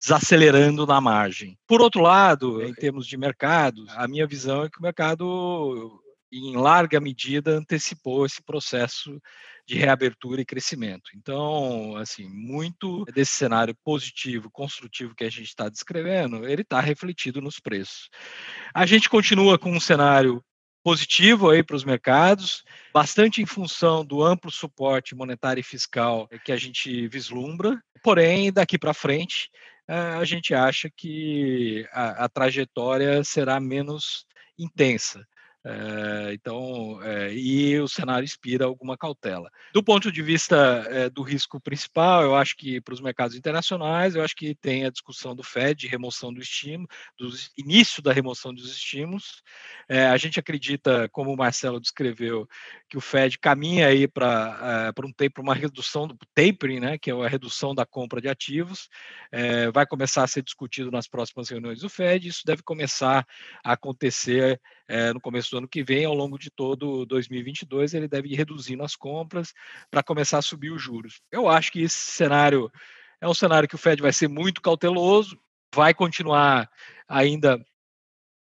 desacelerando 0.00 0.86
na 0.86 1.00
margem. 1.00 1.58
Por 1.66 1.80
outro 1.80 2.00
lado, 2.00 2.62
em 2.62 2.72
termos 2.72 3.06
de 3.06 3.16
mercados, 3.16 3.88
a 3.96 4.06
minha 4.06 4.26
visão 4.26 4.62
é 4.62 4.70
que 4.70 4.78
o 4.78 4.82
mercado, 4.82 6.00
em 6.32 6.56
larga 6.56 7.00
medida, 7.00 7.56
antecipou 7.56 8.24
esse 8.24 8.42
processo 8.42 9.20
de 9.66 9.74
reabertura 9.74 10.40
e 10.40 10.46
crescimento. 10.46 11.10
Então, 11.14 11.94
assim, 11.96 12.26
muito 12.26 13.04
desse 13.12 13.32
cenário 13.32 13.76
positivo, 13.84 14.50
construtivo 14.50 15.14
que 15.14 15.24
a 15.24 15.30
gente 15.30 15.48
está 15.48 15.68
descrevendo, 15.68 16.48
ele 16.48 16.62
está 16.62 16.80
refletido 16.80 17.42
nos 17.42 17.60
preços. 17.60 18.08
A 18.72 18.86
gente 18.86 19.10
continua 19.10 19.58
com 19.58 19.70
um 19.70 19.80
cenário 19.80 20.42
positivo 20.82 21.50
aí 21.50 21.62
para 21.62 21.76
os 21.76 21.84
mercados, 21.84 22.64
bastante 22.92 23.42
em 23.42 23.46
função 23.46 24.04
do 24.04 24.22
amplo 24.22 24.50
suporte 24.50 25.14
monetário 25.14 25.60
e 25.60 25.64
fiscal 25.64 26.28
que 26.44 26.52
a 26.52 26.56
gente 26.56 27.06
vislumbra. 27.08 27.82
Porém, 28.02 28.52
daqui 28.52 28.78
para 28.78 28.94
frente, 28.94 29.50
eh, 29.88 29.94
a 29.94 30.24
gente 30.24 30.54
acha 30.54 30.90
que 30.94 31.86
a, 31.92 32.24
a 32.24 32.28
trajetória 32.28 33.22
será 33.24 33.60
menos 33.60 34.26
intensa. 34.58 35.26
É, 35.70 36.32
então, 36.32 36.98
é, 37.02 37.34
e 37.34 37.78
o 37.78 37.86
cenário 37.86 38.24
inspira 38.24 38.64
alguma 38.64 38.96
cautela. 38.96 39.50
Do 39.74 39.82
ponto 39.82 40.10
de 40.10 40.22
vista 40.22 40.56
é, 40.88 41.10
do 41.10 41.20
risco 41.20 41.60
principal, 41.60 42.22
eu 42.22 42.34
acho 42.34 42.56
que 42.56 42.80
para 42.80 42.94
os 42.94 43.02
mercados 43.02 43.36
internacionais, 43.36 44.14
eu 44.14 44.22
acho 44.22 44.34
que 44.34 44.54
tem 44.54 44.86
a 44.86 44.90
discussão 44.90 45.36
do 45.36 45.42
Fed 45.42 45.78
de 45.78 45.86
remoção 45.86 46.32
do 46.32 46.40
estímulo, 46.40 46.88
do 47.18 47.28
início 47.58 48.02
da 48.02 48.14
remoção 48.14 48.54
dos 48.54 48.70
estímulos. 48.70 49.42
a 49.88 50.16
gente 50.16 50.40
acredita, 50.40 51.06
como 51.10 51.32
o 51.32 51.36
Marcelo 51.36 51.80
descreveu, 51.80 52.48
que 52.88 52.96
o 52.96 53.00
Fed 53.00 53.38
caminha 53.38 53.88
aí 53.88 54.08
para 54.08 54.92
um 55.04 55.12
tempo 55.12 55.42
uma 55.42 55.54
redução 55.54 56.08
do 56.08 56.16
tapering, 56.34 56.80
né, 56.80 56.98
que 56.98 57.10
é 57.10 57.14
a 57.14 57.28
redução 57.28 57.74
da 57.74 57.84
compra 57.84 58.20
de 58.20 58.28
ativos, 58.28 58.88
vai 59.72 59.86
começar 59.86 60.24
a 60.24 60.26
ser 60.26 60.42
discutido 60.42 60.90
nas 60.90 61.06
próximas 61.06 61.48
reuniões 61.50 61.80
do 61.80 61.88
Fed. 61.88 62.26
Isso 62.26 62.42
deve 62.44 62.62
começar 62.62 63.26
a 63.62 63.72
acontecer 63.72 64.60
é, 64.88 65.12
no 65.12 65.20
começo 65.20 65.50
do 65.50 65.58
ano 65.58 65.68
que 65.68 65.84
vem, 65.84 66.06
ao 66.06 66.14
longo 66.14 66.38
de 66.38 66.50
todo 66.50 67.04
2022, 67.04 67.92
ele 67.92 68.08
deve 68.08 68.28
ir 68.28 68.36
reduzindo 68.36 68.82
as 68.82 68.96
compras 68.96 69.52
para 69.90 70.02
começar 70.02 70.38
a 70.38 70.42
subir 70.42 70.72
os 70.72 70.82
juros. 70.82 71.20
Eu 71.30 71.48
acho 71.48 71.70
que 71.70 71.82
esse 71.82 71.98
cenário 71.98 72.72
é 73.20 73.28
um 73.28 73.34
cenário 73.34 73.68
que 73.68 73.74
o 73.74 73.78
Fed 73.78 74.00
vai 74.00 74.12
ser 74.12 74.28
muito 74.28 74.62
cauteloso, 74.62 75.38
vai 75.74 75.92
continuar 75.92 76.70
ainda 77.06 77.62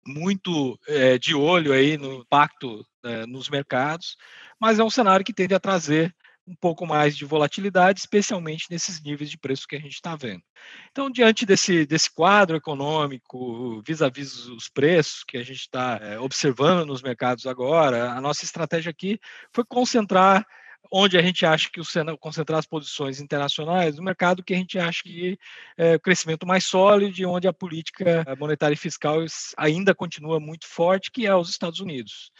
muito 0.05 0.77
é, 0.85 1.17
de 1.17 1.33
olho 1.33 1.71
aí 1.71 1.97
no 1.97 2.15
impacto 2.15 2.85
é, 3.05 3.25
nos 3.25 3.49
mercados, 3.49 4.17
mas 4.59 4.79
é 4.79 4.83
um 4.83 4.89
cenário 4.89 5.25
que 5.25 5.33
tende 5.33 5.53
a 5.53 5.59
trazer 5.59 6.13
um 6.45 6.55
pouco 6.55 6.85
mais 6.85 7.15
de 7.15 7.25
volatilidade, 7.25 7.99
especialmente 7.99 8.67
nesses 8.69 9.01
níveis 9.01 9.29
de 9.29 9.37
preço 9.37 9.67
que 9.67 9.75
a 9.75 9.79
gente 9.79 9.93
está 9.93 10.15
vendo. 10.15 10.43
Então, 10.91 11.09
diante 11.09 11.45
desse, 11.45 11.85
desse 11.85 12.13
quadro 12.13 12.57
econômico, 12.57 13.81
vis-à-vis 13.85 14.47
-vis 14.47 14.55
os 14.55 14.69
preços 14.69 15.23
que 15.23 15.37
a 15.37 15.43
gente 15.43 15.61
está 15.61 15.99
é, 16.01 16.19
observando 16.19 16.87
nos 16.87 17.01
mercados 17.01 17.47
agora, 17.47 18.11
a 18.11 18.21
nossa 18.21 18.43
estratégia 18.43 18.89
aqui 18.91 19.19
foi 19.53 19.63
concentrar 19.63 20.45
onde 20.91 21.17
a 21.17 21.21
gente 21.21 21.45
acha 21.45 21.69
que 21.71 21.79
o 21.79 21.85
Senado 21.85 22.17
concentrar 22.17 22.59
as 22.59 22.67
posições 22.67 23.19
internacionais 23.19 23.95
no 23.95 24.03
mercado 24.03 24.43
que 24.43 24.53
a 24.53 24.57
gente 24.57 24.77
acha 24.77 25.01
que 25.03 25.37
é 25.77 25.95
o 25.95 25.99
crescimento 25.99 26.45
mais 26.45 26.65
sólido 26.65 27.19
e 27.19 27.25
onde 27.25 27.47
a 27.47 27.53
política 27.53 28.23
monetária 28.37 28.75
e 28.75 28.77
fiscal 28.77 29.19
ainda 29.57 29.95
continua 29.95 30.39
muito 30.39 30.67
forte, 30.67 31.09
que 31.11 31.25
é 31.25 31.35
os 31.35 31.49
Estados 31.49 31.79
Unidos. 31.79 32.31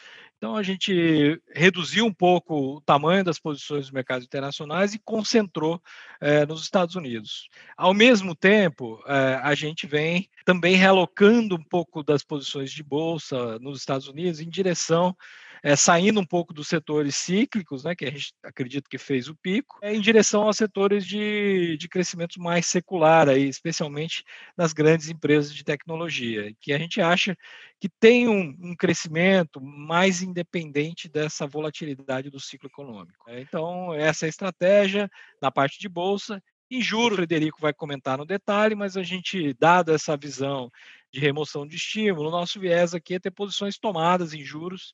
Então, 0.43 0.57
a 0.57 0.61
gente 0.61 1.41
reduziu 1.55 2.05
um 2.05 2.13
pouco 2.13 2.75
o 2.75 2.81
tamanho 2.81 3.23
das 3.23 3.39
posições 3.39 3.83
dos 3.83 3.91
mercados 3.91 4.25
internacionais 4.25 4.93
e 4.93 4.99
concentrou 4.99 5.81
eh, 6.19 6.45
nos 6.45 6.63
Estados 6.63 6.97
Unidos. 6.97 7.47
Ao 7.77 7.93
mesmo 7.93 8.35
tempo, 8.35 9.01
eh, 9.07 9.39
a 9.41 9.55
gente 9.55 9.87
vem 9.87 10.29
também 10.43 10.75
realocando 10.75 11.55
um 11.55 11.63
pouco 11.63 12.03
das 12.03 12.25
posições 12.25 12.73
de 12.73 12.83
bolsa 12.83 13.57
nos 13.59 13.79
Estados 13.79 14.09
Unidos 14.09 14.41
em 14.41 14.49
direção 14.49 15.15
é, 15.63 15.77
saindo 15.77 16.19
um 16.19 16.25
pouco 16.25 16.53
dos 16.53 16.67
setores 16.67 17.15
cíclicos, 17.15 17.85
né, 17.85 17.95
que 17.95 18.03
a 18.03 18.11
gente 18.11 18.33
acredita 18.43 18.89
que 18.89 18.97
fez 18.97 19.29
o 19.29 19.35
pico, 19.35 19.79
é, 19.81 19.95
em 19.95 20.01
direção 20.01 20.43
aos 20.43 20.57
setores 20.57 21.05
de, 21.07 21.77
de 21.77 21.87
crescimento 21.87 22.41
mais 22.41 22.67
secular, 22.67 23.29
aí, 23.29 23.47
especialmente 23.47 24.25
nas 24.57 24.73
grandes 24.73 25.09
empresas 25.09 25.55
de 25.55 25.63
tecnologia, 25.63 26.53
que 26.59 26.73
a 26.73 26.77
gente 26.77 26.99
acha 26.99 27.37
que 27.79 27.87
tem 27.87 28.27
um, 28.27 28.53
um 28.61 28.75
crescimento 28.75 29.61
mais 29.61 30.21
independente 30.21 31.07
dessa 31.07 31.47
volatilidade 31.47 32.29
do 32.29 32.41
ciclo 32.41 32.67
econômico. 32.67 33.29
É, 33.29 33.39
então, 33.39 33.93
essa 33.93 34.25
é 34.25 34.27
a 34.27 34.29
estratégia 34.29 35.09
na 35.41 35.49
parte 35.49 35.79
de 35.79 35.87
bolsa. 35.87 36.43
Em 36.69 36.81
juros, 36.81 37.13
o 37.13 37.15
Frederico 37.17 37.61
vai 37.61 37.73
comentar 37.73 38.17
no 38.17 38.25
detalhe, 38.25 38.75
mas 38.75 38.97
a 38.97 39.03
gente, 39.03 39.53
dado 39.53 39.93
essa 39.93 40.17
visão 40.17 40.69
de 41.09 41.19
remoção 41.21 41.65
de 41.65 41.77
estímulo, 41.77 42.27
o 42.27 42.31
nosso 42.31 42.59
viés 42.59 42.93
aqui 42.93 43.13
é 43.13 43.19
ter 43.19 43.31
posições 43.31 43.77
tomadas 43.77 44.33
em 44.33 44.43
juros 44.43 44.93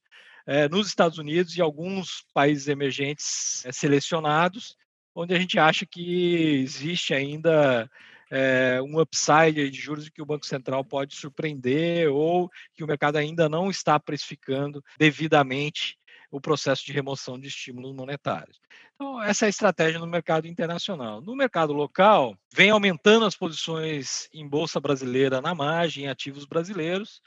é, 0.49 0.67
nos 0.67 0.87
Estados 0.87 1.19
Unidos 1.19 1.55
e 1.55 1.61
alguns 1.61 2.25
países 2.33 2.67
emergentes 2.67 3.63
é, 3.67 3.71
selecionados, 3.71 4.75
onde 5.13 5.31
a 5.35 5.39
gente 5.39 5.59
acha 5.59 5.85
que 5.85 6.63
existe 6.63 7.13
ainda 7.13 7.87
é, 8.31 8.81
um 8.81 8.99
upside 8.99 9.69
de 9.69 9.79
juros 9.79 10.09
que 10.09 10.23
o 10.23 10.25
Banco 10.25 10.47
Central 10.47 10.83
pode 10.83 11.15
surpreender 11.15 12.09
ou 12.09 12.49
que 12.73 12.83
o 12.83 12.87
mercado 12.87 13.17
ainda 13.17 13.47
não 13.47 13.69
está 13.69 13.99
precificando 13.99 14.83
devidamente 14.97 15.99
o 16.31 16.41
processo 16.41 16.83
de 16.83 16.93
remoção 16.93 17.39
de 17.39 17.47
estímulos 17.47 17.93
monetários. 17.93 18.59
Então, 18.95 19.21
essa 19.21 19.45
é 19.45 19.47
a 19.47 19.49
estratégia 19.49 19.99
no 19.99 20.07
mercado 20.07 20.47
internacional. 20.47 21.21
No 21.21 21.35
mercado 21.35 21.73
local, 21.73 22.35
vem 22.51 22.71
aumentando 22.71 23.23
as 23.23 23.35
posições 23.35 24.27
em 24.33 24.47
bolsa 24.47 24.79
brasileira 24.79 25.41
na 25.41 25.53
margem, 25.53 26.05
em 26.05 26.07
ativos 26.07 26.45
brasileiros, 26.45 27.21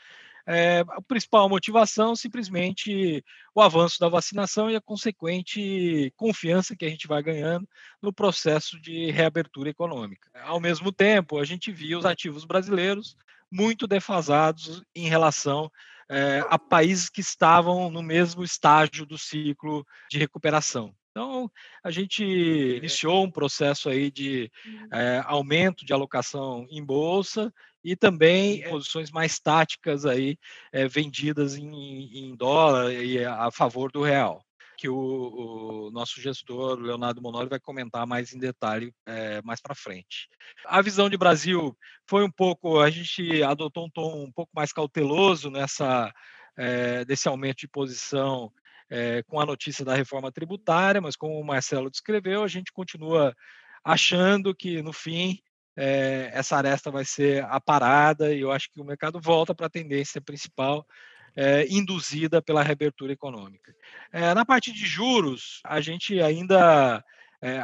é, 0.47 0.81
a 0.89 1.03
principal 1.03 1.49
motivação 1.49 2.17
simplesmente 2.17 3.25
o 3.55 3.61
avanço 3.61 3.99
da 3.99 4.09
vacinação 4.09 4.71
e 4.71 4.77
a 4.77 4.81
consequente 4.81 6.13
confiança 6.17 6.77
que 6.77 6.85
a 6.85 6.89
gente 6.89 7.07
vai 7.07 7.23
ganhando 7.23 7.69
no 8.01 8.13
processo 8.13 8.81
de 8.81 9.11
reabertura 9.11 9.71
econômica. 9.71 10.31
Ao 10.43 10.61
mesmo 10.61 10.93
tempo, 10.93 11.39
a 11.39 11.45
gente 11.45 11.71
via 11.71 11.99
os 11.99 12.05
ativos 12.05 12.45
brasileiros 12.45 13.17
muito 13.51 13.87
defasados 13.87 14.83
em 14.95 15.09
relação 15.09 15.71
é, 16.09 16.45
a 16.49 16.59
países 16.59 17.09
que 17.09 17.21
estavam 17.21 17.91
no 17.91 18.03
mesmo 18.03 18.43
estágio 18.43 19.07
do 19.07 19.17
ciclo 19.17 19.87
de 20.11 20.19
recuperação. 20.19 20.95
Então, 21.11 21.51
a 21.85 21.91
gente 21.91 22.25
iniciou 22.25 23.23
um 23.25 23.31
processo 23.31 23.91
aí 23.91 24.11
de 24.11 24.51
é, 24.91 25.23
aumento 25.27 25.85
de 25.85 25.93
alocação 25.93 26.67
em 26.71 26.83
bolsa 26.83 27.53
e 27.85 27.97
também 27.97 28.63
posições 28.69 29.11
mais 29.11 29.39
táticas 29.39 30.07
aí 30.07 30.39
é, 30.73 30.87
vendidas 30.87 31.57
em, 31.57 32.31
em, 32.31 32.37
dólar 32.37 32.93
e 32.93 33.25
a 33.25 33.51
favor 33.51 33.91
do 33.91 34.03
real, 34.03 34.45
que 34.77 34.89
o, 34.89 35.87
o 35.87 35.91
nosso 35.91 36.21
gestor 36.21 36.79
Leonardo 36.79 37.21
Monoli 37.21 37.49
vai 37.49 37.61
comentar 37.61 38.07
mais 38.07 38.33
em 38.33 38.39
detalhe 38.39 38.95
é, 39.07 39.43
mais 39.43 39.61
para 39.61 39.75
frente. 39.75 40.29
A 40.65 40.81
visão 40.81 41.09
de 41.09 41.17
Brasil 41.17 41.77
foi 42.07 42.25
um 42.25 42.31
pouco, 42.31 42.81
a 42.81 42.91
gente 42.91 43.43
adotou 43.43 43.87
um 43.87 43.91
tom 43.91 44.25
um 44.25 44.33
pouco 44.33 44.53
mais 44.55 44.73
cauteloso 44.73 45.51
nessa 45.51 46.13
é, 46.57 47.05
desse 47.05 47.29
aumento 47.29 47.61
de 47.61 47.69
posição 47.69 48.53
é, 48.91 49.23
com 49.23 49.41
a 49.41 49.47
notícia 49.47 49.85
da 49.85 49.95
reforma 49.95 50.31
tributária, 50.31 51.01
mas 51.01 51.17
como 51.17 51.41
o 51.41 51.45
Marcelo 51.45 51.91
descreveu, 51.91 52.45
a 52.45 52.49
gente 52.49 52.73
continua 52.73 53.35
achando 53.83 54.55
que 54.55 54.83
no 54.83 54.93
fim 54.93 55.41
é, 55.77 56.31
essa 56.33 56.57
aresta 56.57 56.91
vai 56.91 57.05
ser 57.05 57.45
aparada 57.45 58.33
e 58.33 58.41
eu 58.41 58.51
acho 58.53 58.71
que 58.71 58.81
o 58.81 58.85
mercado 58.85 59.21
volta 59.21 59.55
para 59.55 59.67
a 59.67 59.71
tendência 59.71 60.21
principal 60.21 60.87
é, 61.35 61.67
induzida 61.69 62.43
pela 62.43 62.63
reabertura 62.63 63.13
econômica. 63.13 63.75
É, 64.13 64.35
na 64.35 64.45
parte 64.45 64.73
de 64.73 64.87
juros, 64.87 65.61
a 65.65 65.81
gente 65.81 66.21
ainda 66.21 67.03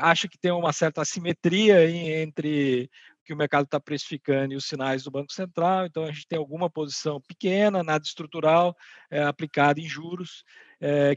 acha 0.00 0.26
que 0.26 0.36
tem 0.36 0.50
uma 0.50 0.72
certa 0.72 1.02
assimetria 1.02 1.88
entre 2.20 2.90
o 3.20 3.24
que 3.24 3.32
o 3.32 3.36
mercado 3.36 3.64
está 3.64 3.78
precificando 3.78 4.52
e 4.52 4.56
os 4.56 4.64
sinais 4.64 5.04
do 5.04 5.10
Banco 5.10 5.32
Central, 5.32 5.86
então 5.86 6.02
a 6.02 6.10
gente 6.10 6.26
tem 6.26 6.36
alguma 6.36 6.68
posição 6.68 7.20
pequena, 7.20 7.84
nada 7.84 8.02
estrutural, 8.04 8.76
aplicada 9.28 9.78
em 9.78 9.88
juros, 9.88 10.42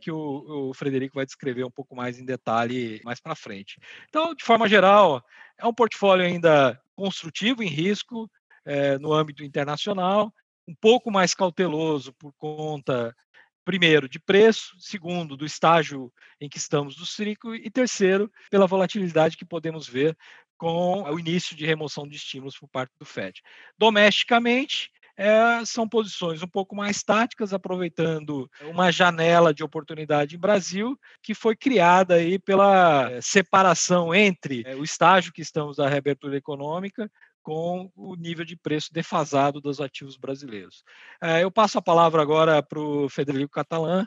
que 0.02 0.12
o, 0.12 0.70
o 0.70 0.74
Frederico 0.74 1.16
vai 1.16 1.26
descrever 1.26 1.64
um 1.64 1.72
pouco 1.72 1.96
mais 1.96 2.20
em 2.20 2.26
detalhe 2.26 3.02
mais 3.04 3.20
para 3.20 3.36
frente. 3.36 3.80
Então, 4.10 4.34
de 4.34 4.44
forma 4.44 4.68
geral, 4.68 5.24
é 5.58 5.66
um 5.66 5.74
portfólio 5.74 6.26
ainda 6.26 6.80
construtivo 6.96 7.62
em 7.64 7.68
risco 7.68 8.30
é, 8.66 8.98
no 8.98 9.14
âmbito 9.14 9.44
internacional, 9.44 10.34
um 10.68 10.76
pouco 10.76 11.12
mais 11.12 11.34
cauteloso 11.34 12.14
por 12.14 12.34
conta, 12.34 13.16
primeiro, 13.64 14.10
de 14.10 14.20
preço, 14.20 14.76
segundo, 14.80 15.38
do 15.38 15.46
estágio 15.46 16.12
em 16.40 16.50
que 16.50 16.58
estamos 16.58 16.96
do 16.96 17.06
ciclo, 17.06 17.56
e 17.56 17.70
terceiro, 17.70 18.32
pela 18.50 18.68
volatilidade 18.68 19.38
que 19.38 19.46
podemos 19.46 19.88
ver 19.88 20.18
com 20.58 21.04
o 21.04 21.20
início 21.20 21.56
de 21.56 21.66
remoção 21.66 22.08
de 22.08 22.16
estímulos 22.16 22.58
por 22.58 22.70
parte 22.70 22.92
do 23.00 23.06
FED. 23.06 23.42
Domesticamente, 23.78 24.92
é, 25.22 25.64
são 25.66 25.88
posições 25.88 26.42
um 26.42 26.48
pouco 26.48 26.76
mais 26.76 27.04
táticas, 27.04 27.54
aproveitando 27.54 28.50
uma 28.64 28.92
janela 28.92 29.54
de 29.54 29.64
oportunidade 29.64 30.36
em 30.36 30.40
Brasil, 30.40 30.98
que 31.22 31.36
foi 31.36 31.56
criada 31.56 32.16
aí 32.16 32.40
pela 32.40 33.12
eh, 33.12 33.20
separação 33.22 34.16
entre 34.16 34.64
é, 34.66 34.76
o 34.76 34.84
estágio 34.84 35.32
que 35.32 35.44
estamos 35.44 35.78
da 35.78 35.88
reabertura 35.88 36.36
econômica 36.36 37.08
com 37.44 37.92
o 37.96 38.16
nível 38.16 38.44
de 38.44 38.56
preço 38.56 38.92
defasado 38.92 39.62
dos 39.62 39.80
ativos 39.80 40.18
brasileiros. 40.18 40.84
É, 41.22 41.44
eu 41.44 41.52
passo 41.52 41.78
a 41.78 41.84
palavra 41.84 42.22
agora 42.22 42.64
para 42.64 42.80
o 42.80 43.08
Federico 43.08 43.52
Catalã 43.52 44.06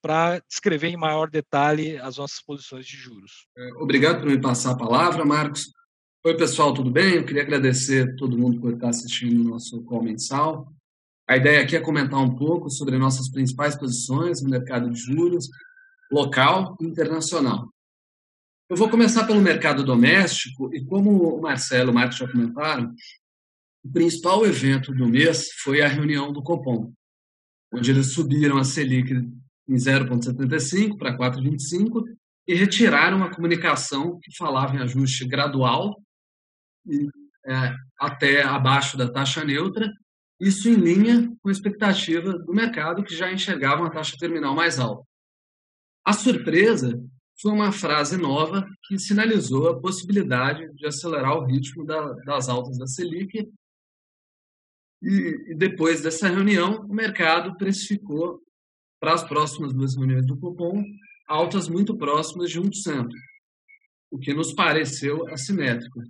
para 0.00 0.40
descrever 0.48 0.88
em 0.88 0.96
maior 0.96 1.28
detalhe 1.28 1.96
as 1.98 2.18
nossas 2.18 2.40
posições 2.40 2.86
de 2.86 2.96
juros. 2.96 3.48
Obrigado 3.80 4.20
por 4.20 4.26
me 4.26 4.40
passar 4.40 4.72
a 4.72 4.76
palavra, 4.76 5.24
Marcos. 5.24 5.72
Oi, 6.26 6.36
pessoal, 6.36 6.74
tudo 6.74 6.90
bem? 6.90 7.14
Eu 7.14 7.24
queria 7.24 7.42
agradecer 7.42 8.02
a 8.02 8.16
todo 8.16 8.36
mundo 8.36 8.60
por 8.60 8.72
estar 8.72 8.88
assistindo 8.88 9.42
o 9.42 9.48
nosso 9.48 9.80
call 9.84 10.02
mensal. 10.02 10.74
A 11.24 11.36
ideia 11.36 11.62
aqui 11.62 11.76
é 11.76 11.80
comentar 11.80 12.18
um 12.18 12.34
pouco 12.34 12.68
sobre 12.68 12.98
nossas 12.98 13.30
principais 13.30 13.76
posições 13.76 14.42
no 14.42 14.50
mercado 14.50 14.90
de 14.90 14.98
juros, 14.98 15.48
local 16.10 16.76
e 16.80 16.84
internacional. 16.84 17.72
Eu 18.68 18.76
vou 18.76 18.90
começar 18.90 19.24
pelo 19.24 19.40
mercado 19.40 19.84
doméstico 19.84 20.74
e 20.74 20.84
como 20.84 21.36
o 21.36 21.40
Marcelo 21.40 21.90
e 21.90 21.92
o 21.92 21.94
Marcos 21.94 22.16
já 22.16 22.26
comentaram, 22.26 22.92
o 23.84 23.92
principal 23.92 24.44
evento 24.44 24.92
do 24.92 25.06
mês 25.06 25.52
foi 25.62 25.80
a 25.80 25.86
reunião 25.86 26.32
do 26.32 26.42
Copom, 26.42 26.92
onde 27.72 27.92
eles 27.92 28.14
subiram 28.14 28.58
a 28.58 28.64
Selic 28.64 29.12
em 29.12 29.74
0,75 29.76 30.98
para 30.98 31.16
4,25 31.16 32.02
e 32.48 32.54
retiraram 32.56 33.22
a 33.22 33.32
comunicação 33.32 34.18
que 34.20 34.36
falava 34.36 34.74
em 34.74 34.80
ajuste 34.80 35.24
gradual 35.24 36.04
é, 37.46 37.74
até 37.98 38.42
abaixo 38.42 38.96
da 38.96 39.10
taxa 39.10 39.44
neutra, 39.44 39.90
isso 40.40 40.68
em 40.68 40.74
linha 40.74 41.32
com 41.40 41.48
a 41.48 41.52
expectativa 41.52 42.32
do 42.32 42.52
mercado, 42.52 43.02
que 43.02 43.14
já 43.14 43.32
enxergava 43.32 43.82
uma 43.82 43.90
taxa 43.90 44.16
terminal 44.18 44.54
mais 44.54 44.78
alta. 44.78 45.02
A 46.04 46.12
surpresa 46.12 47.02
foi 47.40 47.52
uma 47.52 47.72
frase 47.72 48.16
nova 48.16 48.66
que 48.86 48.98
sinalizou 48.98 49.68
a 49.68 49.80
possibilidade 49.80 50.72
de 50.74 50.86
acelerar 50.86 51.36
o 51.36 51.44
ritmo 51.44 51.84
da, 51.84 52.12
das 52.24 52.48
altas 52.48 52.78
da 52.78 52.86
Selic. 52.86 53.48
E, 55.02 55.52
e, 55.52 55.54
depois 55.54 56.00
dessa 56.00 56.28
reunião, 56.28 56.80
o 56.86 56.94
mercado 56.94 57.56
precificou 57.56 58.40
para 58.98 59.12
as 59.12 59.22
próximas 59.22 59.72
duas 59.72 59.94
reuniões 59.94 60.26
do 60.26 60.38
Copom 60.38 60.82
altas 61.28 61.68
muito 61.68 61.96
próximas 61.96 62.50
de 62.50 62.60
1%, 62.60 63.08
o 64.10 64.18
que 64.18 64.32
nos 64.32 64.52
pareceu 64.54 65.28
assimétrico 65.28 66.00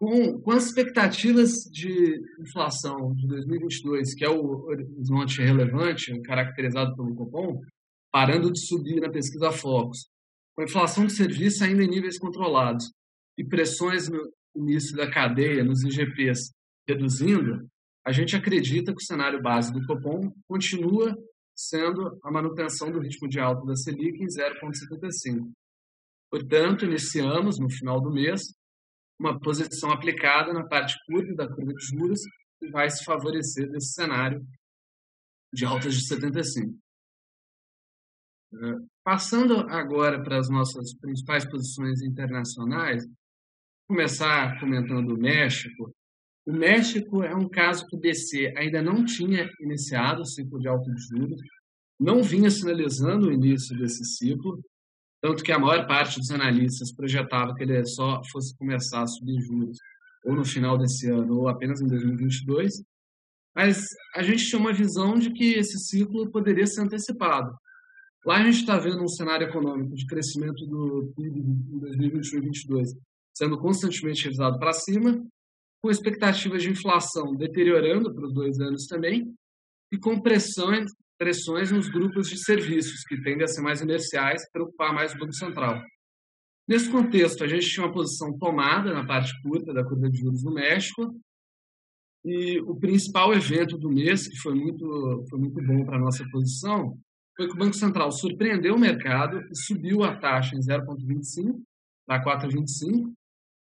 com, 0.00 0.40
com 0.40 0.50
as 0.52 0.64
expectativas 0.64 1.50
de 1.70 2.18
inflação 2.40 3.14
de 3.14 3.26
2022, 3.26 4.14
que 4.14 4.24
é 4.24 4.30
o 4.30 4.64
horizonte 4.64 5.42
relevante, 5.42 6.18
caracterizado 6.22 6.96
pelo 6.96 7.14
Copom, 7.14 7.60
parando 8.10 8.50
de 8.50 8.66
subir 8.66 8.98
na 8.98 9.10
pesquisa 9.10 9.52
Focus, 9.52 10.08
com 10.56 10.62
a 10.62 10.64
inflação 10.64 11.04
de 11.04 11.14
serviço 11.14 11.62
ainda 11.62 11.84
em 11.84 11.88
níveis 11.88 12.18
controlados 12.18 12.90
e 13.36 13.44
pressões 13.44 14.08
no 14.08 14.32
início 14.56 14.96
da 14.96 15.08
cadeia, 15.08 15.62
nos 15.62 15.84
IGPs, 15.84 16.50
reduzindo, 16.88 17.68
a 18.04 18.10
gente 18.10 18.34
acredita 18.34 18.92
que 18.92 19.02
o 19.02 19.06
cenário 19.06 19.42
base 19.42 19.70
do 19.70 19.86
Copom 19.86 20.32
continua 20.48 21.14
sendo 21.54 22.18
a 22.24 22.32
manutenção 22.32 22.90
do 22.90 23.00
ritmo 23.00 23.28
de 23.28 23.38
alta 23.38 23.66
da 23.66 23.76
Selic 23.76 24.18
em 24.18 24.26
0,75. 24.26 25.50
Portanto, 26.30 26.86
iniciamos, 26.86 27.58
no 27.58 27.68
final 27.68 28.00
do 28.00 28.10
mês, 28.10 28.40
uma 29.20 29.38
posição 29.38 29.92
aplicada 29.92 30.50
na 30.50 30.66
parte 30.66 30.96
curta 31.04 31.34
da 31.34 31.46
curva 31.46 31.74
de 31.74 31.84
juros 31.84 32.22
que 32.58 32.70
vai 32.70 32.88
se 32.90 33.04
favorecer 33.04 33.70
desse 33.70 33.92
cenário 33.92 34.42
de 35.52 35.66
altas 35.66 35.94
de 35.94 36.06
75. 36.06 36.74
Passando 39.04 39.60
agora 39.68 40.22
para 40.22 40.38
as 40.38 40.48
nossas 40.48 40.94
principais 40.94 41.44
posições 41.44 42.00
internacionais, 42.00 43.06
começar 43.86 44.58
comentando 44.58 45.14
o 45.14 45.20
México. 45.20 45.94
O 46.46 46.52
México 46.52 47.22
é 47.22 47.34
um 47.34 47.48
caso 47.48 47.86
que 47.86 47.96
o 47.96 48.00
BC 48.00 48.54
ainda 48.56 48.82
não 48.82 49.04
tinha 49.04 49.50
iniciado 49.60 50.22
o 50.22 50.26
ciclo 50.26 50.58
de 50.58 50.66
alta 50.66 50.90
de 50.90 51.00
juros, 51.02 51.40
não 51.98 52.22
vinha 52.22 52.50
sinalizando 52.50 53.28
o 53.28 53.32
início 53.32 53.76
desse 53.76 54.04
ciclo, 54.04 54.62
tanto 55.20 55.42
que 55.42 55.52
a 55.52 55.58
maior 55.58 55.86
parte 55.86 56.18
dos 56.18 56.30
analistas 56.30 56.94
projetava 56.94 57.54
que 57.54 57.62
ele 57.62 57.84
só 57.86 58.20
fosse 58.30 58.56
começar 58.56 59.02
a 59.02 59.06
subir 59.06 59.40
juros 59.40 59.76
ou 60.24 60.34
no 60.34 60.44
final 60.44 60.78
desse 60.78 61.08
ano 61.10 61.40
ou 61.40 61.48
apenas 61.48 61.80
em 61.80 61.86
2022. 61.86 62.72
Mas 63.54 63.84
a 64.14 64.22
gente 64.22 64.46
tinha 64.46 64.60
uma 64.60 64.72
visão 64.72 65.18
de 65.18 65.32
que 65.32 65.54
esse 65.54 65.78
ciclo 65.78 66.30
poderia 66.30 66.66
ser 66.66 66.82
antecipado. 66.82 67.52
Lá 68.24 68.36
a 68.36 68.44
gente 68.44 68.60
está 68.60 68.78
vendo 68.78 69.02
um 69.02 69.08
cenário 69.08 69.48
econômico 69.48 69.94
de 69.94 70.06
crescimento 70.06 70.64
do 70.66 71.12
PIB 71.16 71.40
em 71.40 71.78
2021 71.78 72.38
e 72.38 72.42
2022 72.42 72.90
sendo 73.40 73.58
constantemente 73.58 74.24
revisado 74.24 74.58
para 74.58 74.74
cima, 74.74 75.24
com 75.82 75.90
expectativas 75.90 76.62
de 76.62 76.70
inflação 76.70 77.34
deteriorando 77.34 78.12
para 78.12 78.26
os 78.26 78.34
dois 78.34 78.60
anos 78.60 78.86
também, 78.86 79.34
e 79.90 79.98
com 79.98 80.20
pressões 80.20 80.90
pressões 81.20 81.70
nos 81.70 81.90
grupos 81.90 82.30
de 82.30 82.42
serviços, 82.42 83.04
que 83.06 83.20
tendem 83.20 83.44
a 83.44 83.46
ser 83.46 83.60
mais 83.60 83.82
inerciais 83.82 84.50
preocupar 84.50 84.94
mais 84.94 85.12
o 85.12 85.18
Banco 85.18 85.34
Central. 85.34 85.78
Nesse 86.66 86.90
contexto, 86.90 87.44
a 87.44 87.46
gente 87.46 87.68
tinha 87.68 87.84
uma 87.84 87.92
posição 87.92 88.38
tomada 88.38 88.94
na 88.94 89.06
parte 89.06 89.30
curta 89.42 89.74
da 89.74 89.84
curva 89.84 90.08
de 90.08 90.18
juros 90.18 90.42
no 90.42 90.54
México, 90.54 91.14
e 92.24 92.58
o 92.60 92.74
principal 92.74 93.34
evento 93.34 93.76
do 93.76 93.90
mês, 93.90 94.26
que 94.26 94.36
foi 94.38 94.54
muito, 94.54 95.24
foi 95.28 95.38
muito 95.38 95.62
bom 95.62 95.84
para 95.84 95.96
a 95.96 96.00
nossa 96.00 96.24
posição, 96.30 96.96
foi 97.36 97.48
que 97.48 97.54
o 97.54 97.58
Banco 97.58 97.74
Central 97.74 98.10
surpreendeu 98.12 98.74
o 98.74 98.80
mercado 98.80 99.42
e 99.50 99.56
subiu 99.56 100.02
a 100.02 100.16
taxa 100.16 100.56
em 100.56 100.60
0,25 100.60 101.60
para 102.06 102.22
4,25. 102.24 103.12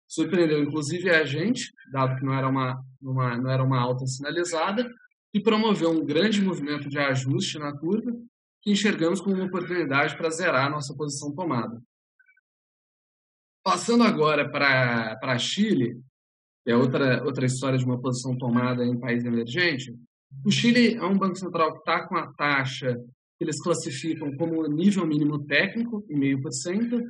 Surpreendeu 0.08 0.60
inclusive 0.62 1.08
a 1.10 1.24
gente, 1.24 1.70
dado 1.92 2.16
que 2.16 2.24
não 2.24 2.34
era 2.34 2.48
uma, 2.48 2.80
uma, 3.00 3.36
não 3.36 3.50
era 3.50 3.62
uma 3.62 3.80
alta 3.80 4.06
sinalizada, 4.06 4.88
e 5.34 5.40
promoveu 5.40 5.90
um 5.90 6.04
grande 6.04 6.40
movimento 6.40 6.88
de 6.88 6.96
ajuste 6.96 7.58
na 7.58 7.76
curva 7.76 8.12
que 8.62 8.70
enxergamos 8.70 9.20
como 9.20 9.34
uma 9.34 9.46
oportunidade 9.46 10.16
para 10.16 10.30
zerar 10.30 10.70
nossa 10.70 10.94
posição 10.94 11.34
tomada. 11.34 11.82
Passando 13.62 14.04
agora 14.04 14.48
para 14.48 15.38
Chile, 15.38 16.00
que 16.64 16.70
é 16.70 16.76
outra, 16.76 17.22
outra 17.24 17.44
história 17.44 17.78
de 17.78 17.84
uma 17.84 18.00
posição 18.00 18.38
tomada 18.38 18.84
em 18.86 18.98
país 18.98 19.24
emergente, 19.24 19.92
o 20.46 20.50
Chile 20.50 20.94
é 20.94 21.04
um 21.04 21.18
banco 21.18 21.36
central 21.36 21.72
que 21.72 21.78
está 21.78 22.06
com 22.06 22.16
a 22.16 22.32
taxa 22.32 22.96
que 23.36 23.44
eles 23.44 23.60
classificam 23.60 24.34
como 24.36 24.66
nível 24.68 25.04
mínimo 25.06 25.44
técnico, 25.44 26.04
em 26.08 26.16
meio 26.16 26.40
por 26.40 26.52
cento, 26.52 27.02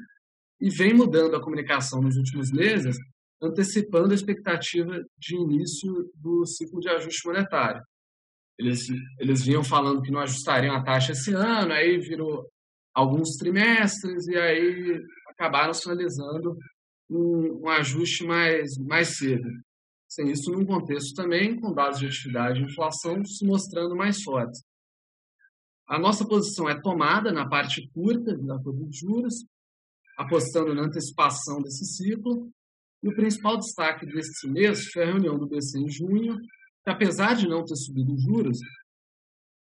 e 0.61 0.71
vem 0.71 0.95
mudando 0.95 1.37
a 1.37 1.43
comunicação 1.43 2.01
nos 2.01 2.17
últimos 2.17 2.51
meses, 2.51 2.97
antecipando 3.43 4.13
a 4.13 4.15
expectativa 4.15 5.05
de 5.19 5.37
início 5.37 6.11
do 6.15 6.47
ciclo 6.47 6.81
de 6.81 6.89
ajuste 6.89 7.27
monetário. 7.27 7.83
Eles, 8.59 8.87
eles 9.19 9.45
vinham 9.45 9.65
falando 9.65 10.03
que 10.03 10.11
não 10.11 10.21
ajustariam 10.21 10.75
a 10.75 10.83
taxa 10.83 11.13
esse 11.13 11.33
ano, 11.33 11.73
aí 11.73 11.99
virou 11.99 12.49
alguns 12.95 13.37
trimestres, 13.37 14.27
e 14.29 14.37
aí 14.37 15.03
acabaram 15.29 15.75
sinalizando 15.75 16.57
um, 17.11 17.63
um 17.65 17.69
ajuste 17.69 18.25
mais, 18.25 18.77
mais 18.79 19.17
cedo. 19.17 19.49
Sem 20.09 20.31
isso, 20.31 20.53
num 20.53 20.65
contexto 20.65 21.15
também 21.15 21.59
com 21.59 21.73
dados 21.73 21.99
de 21.99 22.07
atividade 22.07 22.61
e 22.61 22.65
inflação 22.65 23.25
se 23.25 23.45
mostrando 23.45 23.97
mais 23.97 24.23
fortes. 24.23 24.63
A 25.87 25.99
nossa 25.99 26.27
posição 26.27 26.69
é 26.69 26.81
tomada 26.81 27.33
na 27.33 27.49
parte 27.49 27.89
curta 27.93 28.37
da 28.39 28.59
curva 28.59 28.85
de 28.87 28.97
juros, 28.97 29.45
apostando 30.17 30.75
na 30.75 30.83
antecipação 30.83 31.61
desse 31.61 31.85
ciclo. 31.85 32.49
E 33.03 33.09
o 33.09 33.15
principal 33.15 33.59
destaque 33.59 34.07
deste 34.07 34.49
mês 34.49 34.87
foi 34.93 35.03
a 35.03 35.07
reunião 35.07 35.37
do 35.37 35.47
BC 35.47 35.79
em 35.79 35.91
junho, 35.91 36.39
apesar 36.91 37.35
de 37.35 37.49
não 37.49 37.65
ter 37.65 37.77
subido 37.77 38.17
juros, 38.19 38.59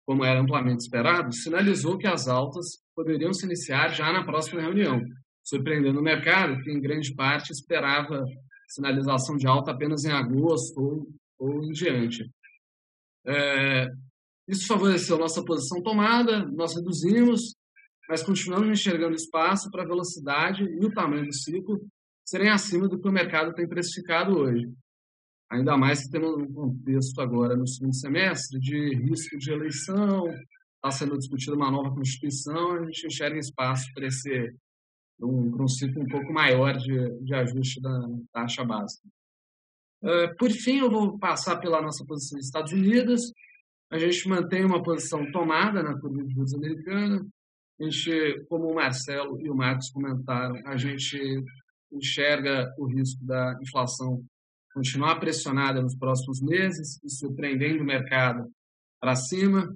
como 0.06 0.24
era 0.24 0.40
amplamente 0.40 0.84
esperado, 0.84 1.34
sinalizou 1.34 1.98
que 1.98 2.08
as 2.08 2.28
altas 2.28 2.66
poderiam 2.96 3.34
se 3.34 3.46
iniciar 3.46 3.90
já 3.90 4.12
na 4.14 4.24
próxima 4.24 4.62
reunião, 4.62 5.02
surpreendendo 5.44 6.00
o 6.00 6.04
mercado, 6.04 6.62
que 6.62 6.72
em 6.72 6.80
grande 6.80 7.14
parte 7.16 7.52
esperava 7.52 8.24
sinalização 8.68 9.36
de 9.36 9.48
alta 9.48 9.72
apenas 9.72 10.04
em 10.06 10.12
agosto 10.12 10.80
ou, 10.80 11.08
ou 11.40 11.64
em 11.64 11.72
diante. 11.72 12.30
É, 13.26 13.88
isso 14.48 14.68
favoreceu 14.68 15.18
nossa 15.18 15.44
posição 15.44 15.82
tomada, 15.82 16.46
nós 16.52 16.76
reduzimos, 16.76 17.56
mas 18.08 18.22
continuamos 18.22 18.70
enxergando 18.70 19.16
espaço 19.16 19.70
para 19.72 19.84
a 19.84 19.88
velocidade 19.88 20.64
e 20.64 20.86
o 20.86 20.94
tamanho 20.94 21.26
do 21.26 21.34
ciclo 21.34 21.80
serem 22.24 22.50
acima 22.50 22.88
do 22.88 23.00
que 23.00 23.08
o 23.08 23.12
mercado 23.12 23.54
tem 23.54 23.68
precificado 23.68 24.38
hoje. 24.38 24.68
Ainda 25.52 25.78
mais 25.78 26.04
que 26.04 26.12
temos 26.12 26.36
um 26.38 26.52
contexto 26.52 27.22
agora 27.22 27.56
no 27.56 27.68
segundo 27.68 27.96
semestre 27.96 28.60
de 28.60 28.96
risco 28.96 29.38
de 29.38 29.52
eleição, 29.52 30.28
está 30.76 30.92
sendo 30.92 31.18
discutida 31.18 31.56
uma 31.56 31.72
nova 31.72 31.94
Constituição, 31.94 32.74
a 32.74 32.86
gente 32.86 33.08
enxerga 33.08 33.38
espaço 33.38 33.86
para 33.94 34.08
esse 34.08 34.54
um, 35.20 35.64
um 35.64 35.68
ciclo 35.68 36.04
um 36.04 36.08
pouco 36.08 36.32
maior 36.34 36.78
de, 36.78 37.10
de 37.22 37.34
ajuste 37.34 37.82
da 37.82 38.00
taxa 38.34 38.64
básica. 38.64 39.08
Uh, 40.04 40.36
por 40.38 40.52
fim, 40.52 40.80
eu 40.80 40.90
vou 40.90 41.18
passar 41.18 41.58
pela 41.58 41.82
nossa 41.82 42.06
posição 42.06 42.38
nos 42.38 42.48
Estados 42.48 42.72
Unidos. 42.72 43.32
A 43.90 43.98
gente 43.98 44.28
mantém 44.28 44.66
uma 44.66 44.84
posição 44.84 45.32
tomada 45.32 45.82
na 45.82 46.00
curva 46.00 46.24
de 46.24 46.34
juros 46.34 46.54
americana. 46.54 47.26
A 47.80 47.84
gente, 47.84 48.46
como 48.48 48.70
o 48.70 48.76
Marcelo 48.76 49.40
e 49.42 49.50
o 49.50 49.56
Marcos 49.56 49.90
comentaram, 49.90 50.56
a 50.66 50.78
gente 50.78 51.18
enxerga 51.92 52.74
o 52.78 52.86
risco 52.86 53.24
da 53.26 53.58
inflação 53.62 54.24
continuar 54.76 55.22
pressionada 55.22 55.82
nos 55.82 55.96
próximos 55.96 56.42
meses 56.42 57.02
e 57.02 57.10
surpreendendo 57.10 57.82
o 57.82 57.86
mercado 57.86 58.52
para 59.00 59.16
cima. 59.16 59.74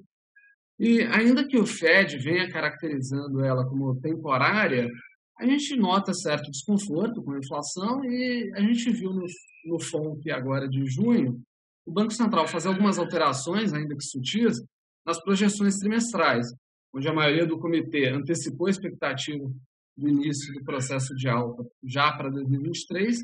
E 0.77 1.01
ainda 1.03 1.47
que 1.47 1.57
o 1.57 1.65
Fed 1.65 2.17
venha 2.17 2.51
caracterizando 2.51 3.41
ela 3.41 3.65
como 3.65 3.99
temporária, 4.01 4.89
a 5.37 5.45
gente 5.45 5.73
nota 5.77 6.13
certo 6.13 6.51
desconforto 6.51 7.23
com 7.23 7.31
a 7.31 7.39
inflação 7.39 8.03
e 8.03 8.51
a 8.53 8.59
gente 8.59 8.91
viu 8.91 9.13
no, 9.13 9.25
no 9.65 9.79
FONC 9.79 10.29
agora 10.31 10.67
de 10.67 10.85
junho 10.85 11.41
o 11.85 11.91
Banco 11.91 12.11
Central 12.11 12.45
fazer 12.45 12.67
algumas 12.67 12.99
alterações, 12.99 13.73
ainda 13.73 13.95
que 13.95 14.03
sutis, 14.03 14.61
nas 15.05 15.19
projeções 15.23 15.77
trimestrais, 15.77 16.45
onde 16.93 17.07
a 17.07 17.13
maioria 17.13 17.47
do 17.47 17.57
comitê 17.57 18.09
antecipou 18.09 18.67
a 18.67 18.69
expectativa 18.69 19.49
do 19.97 20.07
início 20.07 20.53
do 20.53 20.63
processo 20.63 21.15
de 21.15 21.27
alta 21.27 21.65
já 21.83 22.11
para 22.11 22.29
2023, 22.29 23.21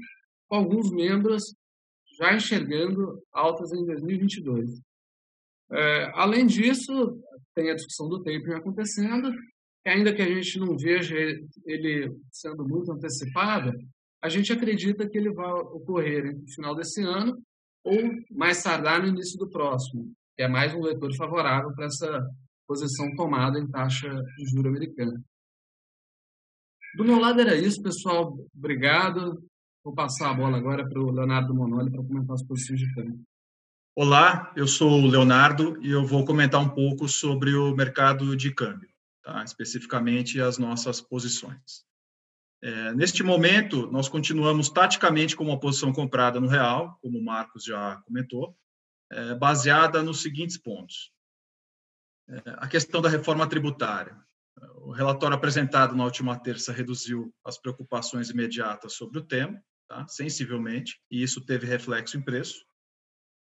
com 0.48 0.56
alguns 0.56 0.90
membros 0.90 1.44
já 2.18 2.34
enxergando 2.34 3.22
altas 3.32 3.72
em 3.72 3.86
2022. 3.86 4.82
É, 5.72 6.12
além 6.14 6.46
disso, 6.46 7.20
tem 7.54 7.70
a 7.70 7.76
discussão 7.76 8.08
do 8.08 8.24
tapering 8.24 8.56
acontecendo, 8.56 9.32
que 9.84 9.90
ainda 9.90 10.14
que 10.14 10.22
a 10.22 10.28
gente 10.28 10.60
não 10.60 10.78
veja 10.78 11.16
ele 11.66 12.12
sendo 12.32 12.68
muito 12.68 12.92
antecipado, 12.92 13.72
a 14.22 14.30
gente 14.30 14.52
acredita 14.52 15.08
que 15.08 15.18
ele 15.18 15.32
vai 15.32 15.52
ocorrer 15.52 16.36
no 16.36 16.48
final 16.50 16.76
desse 16.76 17.02
ano 17.02 17.40
ou 17.84 18.00
mais 18.32 18.64
tardar 18.64 19.02
no 19.02 19.08
início 19.08 19.38
do 19.38 19.50
próximo, 19.50 20.12
que 20.36 20.44
é 20.44 20.48
mais 20.48 20.74
um 20.74 20.82
vetor 20.82 21.16
favorável 21.16 21.72
para 21.76 21.86
essa 21.86 22.28
posição 22.68 23.16
tomada 23.16 23.60
em 23.60 23.70
taxa 23.70 24.10
de 24.10 24.46
juro 24.50 24.70
americana. 24.70 25.22
Do 26.96 27.04
meu 27.04 27.20
lado 27.20 27.42
era 27.42 27.56
isso, 27.56 27.82
pessoal. 27.82 28.36
Obrigado. 28.56 29.44
Vou 29.86 29.94
passar 29.94 30.32
a 30.32 30.34
bola 30.34 30.58
agora 30.58 30.84
para 30.90 31.00
o 31.00 31.12
Leonardo 31.12 31.54
Monoli 31.54 31.92
para 31.92 32.02
comentar 32.02 32.34
as 32.34 32.42
posições 32.42 32.80
de 32.80 32.92
câmbio. 32.96 33.24
Olá, 33.96 34.52
eu 34.56 34.68
sou 34.68 35.00
o 35.00 35.06
Leonardo 35.06 35.80
e 35.80 35.92
eu 35.92 36.04
vou 36.04 36.26
comentar 36.26 36.60
um 36.60 36.68
pouco 36.68 37.08
sobre 37.08 37.54
o 37.54 37.76
mercado 37.76 38.36
de 38.36 38.52
câmbio, 38.52 38.90
tá? 39.22 39.44
especificamente 39.44 40.42
as 40.42 40.58
nossas 40.58 41.00
posições. 41.02 41.86
É, 42.64 42.96
neste 42.96 43.22
momento, 43.22 43.86
nós 43.92 44.10
continuamos 44.10 44.70
taticamente 44.70 45.36
com 45.36 45.44
uma 45.44 45.60
posição 45.60 45.94
comprada 45.94 46.40
no 46.40 46.48
real, 46.48 46.98
como 47.00 47.20
o 47.20 47.24
Marcos 47.24 47.64
já 47.64 47.98
comentou, 48.08 48.58
é, 49.12 49.36
baseada 49.36 50.02
nos 50.02 50.24
seguintes 50.24 50.58
pontos. 50.58 51.12
É, 52.28 52.42
a 52.58 52.68
questão 52.68 53.04
da 53.04 53.10
reforma 53.10 53.48
tributária. 53.48 54.20
O 54.78 54.92
relatório 54.92 55.38
apresentado 55.38 55.96
na 55.96 56.06
última 56.06 56.36
terça 56.40 56.74
reduziu 56.74 57.32
as 57.44 57.60
preocupações 57.60 58.32
imediatas 58.32 58.94
sobre 58.94 59.20
o 59.20 59.24
tema, 59.24 59.62
tá? 59.88 60.08
sensivelmente, 60.08 61.00
e 61.10 61.22
isso 61.22 61.46
teve 61.46 61.66
reflexo 61.66 62.18
em 62.18 62.22
preço. 62.22 62.66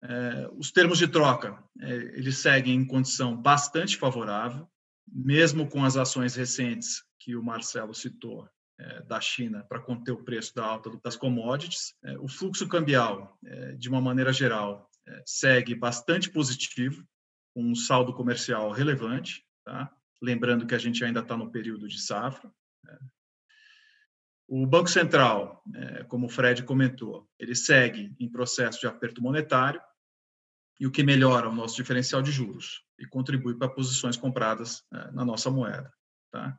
É, 0.02 0.48
os 0.52 0.70
termos 0.70 0.98
de 0.98 1.06
troca, 1.06 1.62
é, 1.80 1.94
eles 1.94 2.38
seguem 2.38 2.74
em 2.74 2.86
condição 2.86 3.36
bastante 3.36 3.96
favorável, 3.96 4.68
mesmo 5.06 5.68
com 5.68 5.84
as 5.84 5.96
ações 5.96 6.34
recentes 6.34 7.04
que 7.18 7.36
o 7.36 7.42
Marcelo 7.42 7.94
citou 7.94 8.48
é, 8.78 9.02
da 9.02 9.20
China 9.20 9.64
para 9.68 9.80
conter 9.80 10.12
o 10.12 10.24
preço 10.24 10.54
da 10.54 10.64
alta 10.64 10.90
das 11.04 11.16
commodities. 11.16 11.94
É, 12.02 12.18
o 12.18 12.28
fluxo 12.28 12.66
cambial, 12.66 13.38
é, 13.44 13.72
de 13.72 13.88
uma 13.88 14.00
maneira 14.00 14.32
geral, 14.32 14.88
é, 15.06 15.22
segue 15.26 15.74
bastante 15.74 16.30
positivo, 16.30 17.06
com 17.54 17.62
um 17.62 17.74
saldo 17.74 18.14
comercial 18.14 18.70
relevante, 18.70 19.44
tá? 19.64 19.92
lembrando 20.22 20.66
que 20.66 20.74
a 20.74 20.78
gente 20.78 21.04
ainda 21.04 21.20
está 21.20 21.36
no 21.36 21.50
período 21.50 21.88
de 21.88 22.00
safra. 22.00 22.50
O 24.52 24.66
Banco 24.66 24.90
Central, 24.90 25.62
é, 25.72 26.02
como 26.02 26.26
o 26.26 26.28
Fred 26.28 26.64
comentou, 26.64 27.24
ele 27.38 27.54
segue 27.54 28.12
em 28.18 28.28
processo 28.28 28.80
de 28.80 28.88
aperto 28.88 29.22
monetário, 29.22 29.80
e 30.80 30.88
o 30.88 30.90
que 30.90 31.04
melhora 31.04 31.48
o 31.48 31.54
nosso 31.54 31.76
diferencial 31.76 32.20
de 32.20 32.32
juros 32.32 32.82
e 32.98 33.06
contribui 33.06 33.54
para 33.54 33.68
posições 33.68 34.16
compradas 34.16 34.82
é, 34.92 35.12
na 35.12 35.24
nossa 35.24 35.52
moeda. 35.52 35.92
Tá? 36.32 36.58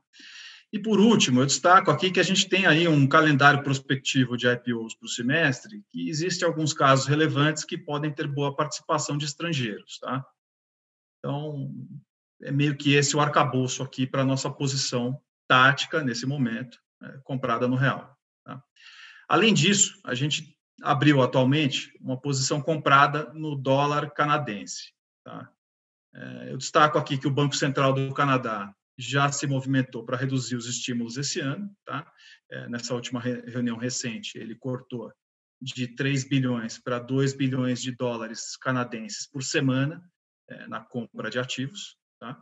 E 0.71 0.79
por 0.79 1.01
último, 1.01 1.41
eu 1.41 1.45
destaco 1.45 1.91
aqui 1.91 2.11
que 2.11 2.19
a 2.21 2.23
gente 2.23 2.47
tem 2.47 2.65
aí 2.65 2.87
um 2.87 3.05
calendário 3.05 3.61
prospectivo 3.61 4.37
de 4.37 4.47
IPOs 4.47 4.95
para 4.95 5.05
o 5.05 5.09
semestre, 5.09 5.83
que 5.89 6.07
existe 6.07 6.45
alguns 6.45 6.71
casos 6.71 7.07
relevantes 7.07 7.65
que 7.65 7.77
podem 7.77 8.13
ter 8.13 8.25
boa 8.25 8.55
participação 8.55 9.17
de 9.17 9.25
estrangeiros. 9.25 9.99
Tá? 9.99 10.25
Então, 11.19 11.75
é 12.41 12.53
meio 12.53 12.77
que 12.77 12.93
esse 12.93 13.17
o 13.17 13.19
arcabouço 13.19 13.83
aqui 13.83 14.07
para 14.07 14.21
a 14.21 14.25
nossa 14.25 14.49
posição 14.49 15.21
tática 15.45 16.01
nesse 16.01 16.25
momento 16.25 16.79
comprada 17.23 17.67
no 17.67 17.75
real. 17.75 18.17
Tá? 18.43 18.63
Além 19.27 19.53
disso, 19.53 19.99
a 20.05 20.13
gente 20.13 20.57
abriu 20.81 21.21
atualmente 21.21 21.91
uma 21.99 22.19
posição 22.19 22.61
comprada 22.61 23.31
no 23.33 23.55
dólar 23.55 24.11
canadense. 24.11 24.93
Tá? 25.23 25.51
É, 26.13 26.51
eu 26.51 26.57
destaco 26.57 26.97
aqui 26.97 27.17
que 27.17 27.27
o 27.27 27.31
Banco 27.31 27.55
Central 27.55 27.93
do 27.93 28.13
Canadá 28.13 28.73
já 28.97 29.31
se 29.31 29.47
movimentou 29.47 30.05
para 30.05 30.17
reduzir 30.17 30.55
os 30.55 30.67
estímulos 30.67 31.17
esse 31.17 31.39
ano. 31.39 31.73
Tá? 31.85 32.11
É, 32.49 32.67
nessa 32.69 32.93
última 32.93 33.19
reunião 33.19 33.77
recente, 33.77 34.37
ele 34.37 34.55
cortou 34.55 35.11
de 35.61 35.87
3 35.87 36.27
bilhões 36.27 36.79
para 36.79 36.99
2 36.99 37.33
bilhões 37.33 37.81
de 37.81 37.95
dólares 37.95 38.57
canadenses 38.57 39.27
por 39.27 39.43
semana 39.43 40.03
é, 40.49 40.67
na 40.67 40.81
compra 40.81 41.29
de 41.29 41.39
ativos. 41.39 41.95
Tá? 42.19 42.41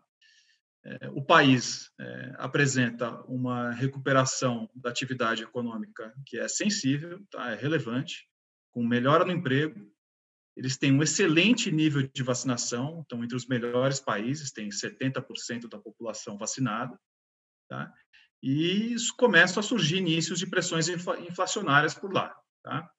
É, 0.86 1.10
o 1.10 1.22
país 1.22 1.92
é, 2.00 2.34
apresenta 2.38 3.22
uma 3.24 3.72
recuperação 3.72 4.70
da 4.74 4.90
atividade 4.90 5.44
econômica 5.44 6.14
que 6.26 6.40
é 6.40 6.48
sensível, 6.48 7.22
tá? 7.30 7.52
é 7.52 7.56
relevante, 7.56 8.28
com 8.72 8.84
melhora 8.84 9.26
no 9.26 9.32
emprego. 9.32 9.92
Eles 10.56 10.78
têm 10.78 10.92
um 10.92 11.04
excelente 11.04 11.72
nível 11.72 12.08
de 12.08 12.24
vacinação, 12.24 13.02
estão 13.02 13.24
entre 13.24 13.36
os 13.36 13.48
melhores 13.48 14.00
países, 14.00 14.52
tem 14.52 14.70
70% 14.70 15.70
da 15.70 15.78
população 15.78 16.38
vacinada. 16.38 16.98
Tá? 17.70 17.94
E 18.42 18.94
isso 18.94 19.16
começa 19.18 19.60
a 19.60 19.64
surgir 19.64 19.98
inícios 19.98 20.40
de 20.40 20.48
pressões 20.48 20.88
inflacionárias 20.90 21.94
por 21.94 22.14
lá. 22.14 22.36
Tá? 22.64 22.90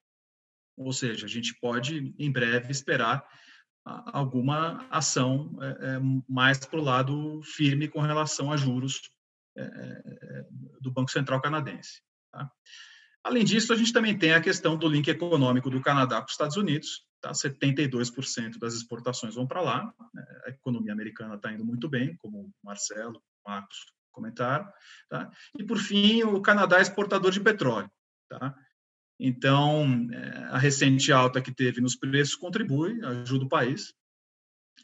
Ou 0.77 0.93
seja, 0.93 1.25
a 1.25 1.29
gente 1.29 1.55
pode, 1.59 2.13
em 2.17 2.31
breve, 2.31 2.71
esperar 2.71 3.27
alguma 3.83 4.85
ação 4.89 5.57
é, 5.61 5.65
é, 5.67 5.99
mais 6.29 6.59
para 6.59 6.79
o 6.79 6.83
lado 6.83 7.41
firme 7.43 7.87
com 7.87 7.99
relação 7.99 8.51
a 8.51 8.57
juros 8.57 9.01
é, 9.57 10.45
do 10.79 10.91
Banco 10.91 11.11
Central 11.11 11.41
canadense. 11.41 12.01
Tá? 12.31 12.49
Além 13.23 13.43
disso, 13.43 13.71
a 13.73 13.75
gente 13.75 13.93
também 13.93 14.17
tem 14.17 14.33
a 14.33 14.41
questão 14.41 14.77
do 14.77 14.87
link 14.87 15.07
econômico 15.07 15.69
do 15.69 15.81
Canadá 15.81 16.19
com 16.19 16.25
os 16.25 16.31
Estados 16.31 16.57
Unidos. 16.57 17.05
Tá? 17.21 17.31
72% 17.31 18.57
das 18.57 18.73
exportações 18.73 19.35
vão 19.35 19.45
para 19.45 19.61
lá. 19.61 19.93
Né? 20.13 20.25
A 20.45 20.49
economia 20.49 20.93
americana 20.93 21.35
está 21.35 21.51
indo 21.51 21.65
muito 21.65 21.87
bem, 21.87 22.15
como 22.17 22.41
o 22.41 22.51
Marcelo, 22.63 23.21
o 23.45 23.49
Marcos 23.49 23.77
comentaram. 24.11 24.67
Tá? 25.09 25.29
E, 25.57 25.63
por 25.63 25.77
fim, 25.77 26.23
o 26.23 26.41
Canadá 26.41 26.79
é 26.79 26.81
exportador 26.81 27.31
de 27.31 27.39
petróleo. 27.39 27.89
Tá? 28.27 28.55
Então, 29.23 30.09
é, 30.11 30.29
a 30.45 30.57
recente 30.57 31.11
alta 31.11 31.39
que 31.39 31.53
teve 31.53 31.79
nos 31.79 31.95
preços 31.95 32.35
contribui, 32.35 32.99
ajuda 33.05 33.45
o 33.45 33.49
país, 33.49 33.93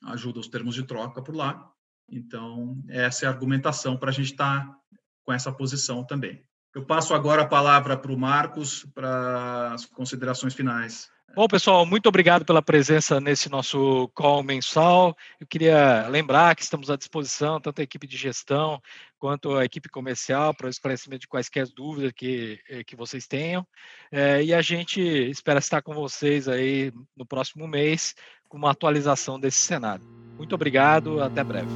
ajuda 0.03 0.39
os 0.39 0.47
termos 0.47 0.75
de 0.75 0.83
troca 0.83 1.23
por 1.23 1.35
lá. 1.35 1.73
Então, 2.07 2.79
essa 2.87 3.25
é 3.25 3.27
a 3.27 3.31
argumentação 3.31 3.97
para 3.97 4.11
a 4.11 4.13
gente 4.13 4.31
estar 4.33 4.67
tá 4.67 4.79
com 5.25 5.33
essa 5.33 5.51
posição 5.51 6.05
também. 6.05 6.45
Eu 6.77 6.83
passo 6.83 7.15
agora 7.15 7.41
a 7.41 7.47
palavra 7.47 7.97
para 7.97 8.11
o 8.11 8.17
Marcos 8.17 8.85
para 8.93 9.73
as 9.73 9.83
considerações 9.83 10.53
finais. 10.53 11.09
Bom, 11.35 11.47
pessoal, 11.47 11.87
muito 11.87 12.07
obrigado 12.07 12.45
pela 12.45 12.61
presença 12.61 13.19
nesse 13.19 13.49
nosso 13.49 14.07
call 14.13 14.43
mensal. 14.43 15.17
Eu 15.41 15.47
queria 15.47 16.07
lembrar 16.07 16.55
que 16.55 16.61
estamos 16.61 16.91
à 16.91 16.95
disposição, 16.95 17.59
tanto 17.59 17.81
a 17.81 17.83
equipe 17.83 18.05
de 18.05 18.15
gestão 18.15 18.79
quanto 19.17 19.55
a 19.55 19.65
equipe 19.65 19.89
comercial, 19.89 20.53
para 20.53 20.67
o 20.67 20.69
esclarecimento 20.69 21.21
de 21.21 21.27
quaisquer 21.27 21.67
dúvidas 21.67 22.11
que, 22.15 22.59
eh, 22.69 22.83
que 22.83 22.95
vocês 22.95 23.25
tenham. 23.25 23.65
É, 24.11 24.43
e 24.43 24.53
a 24.53 24.61
gente 24.61 25.01
espera 25.01 25.57
estar 25.57 25.81
com 25.81 25.95
vocês 25.95 26.47
aí 26.47 26.93
no 27.15 27.25
próximo 27.25 27.67
mês 27.67 28.13
com 28.47 28.55
uma 28.55 28.69
atualização 28.69 29.39
desse 29.39 29.57
cenário. 29.57 30.05
Muito 30.37 30.53
obrigado, 30.53 31.23
até 31.23 31.43
breve. 31.43 31.71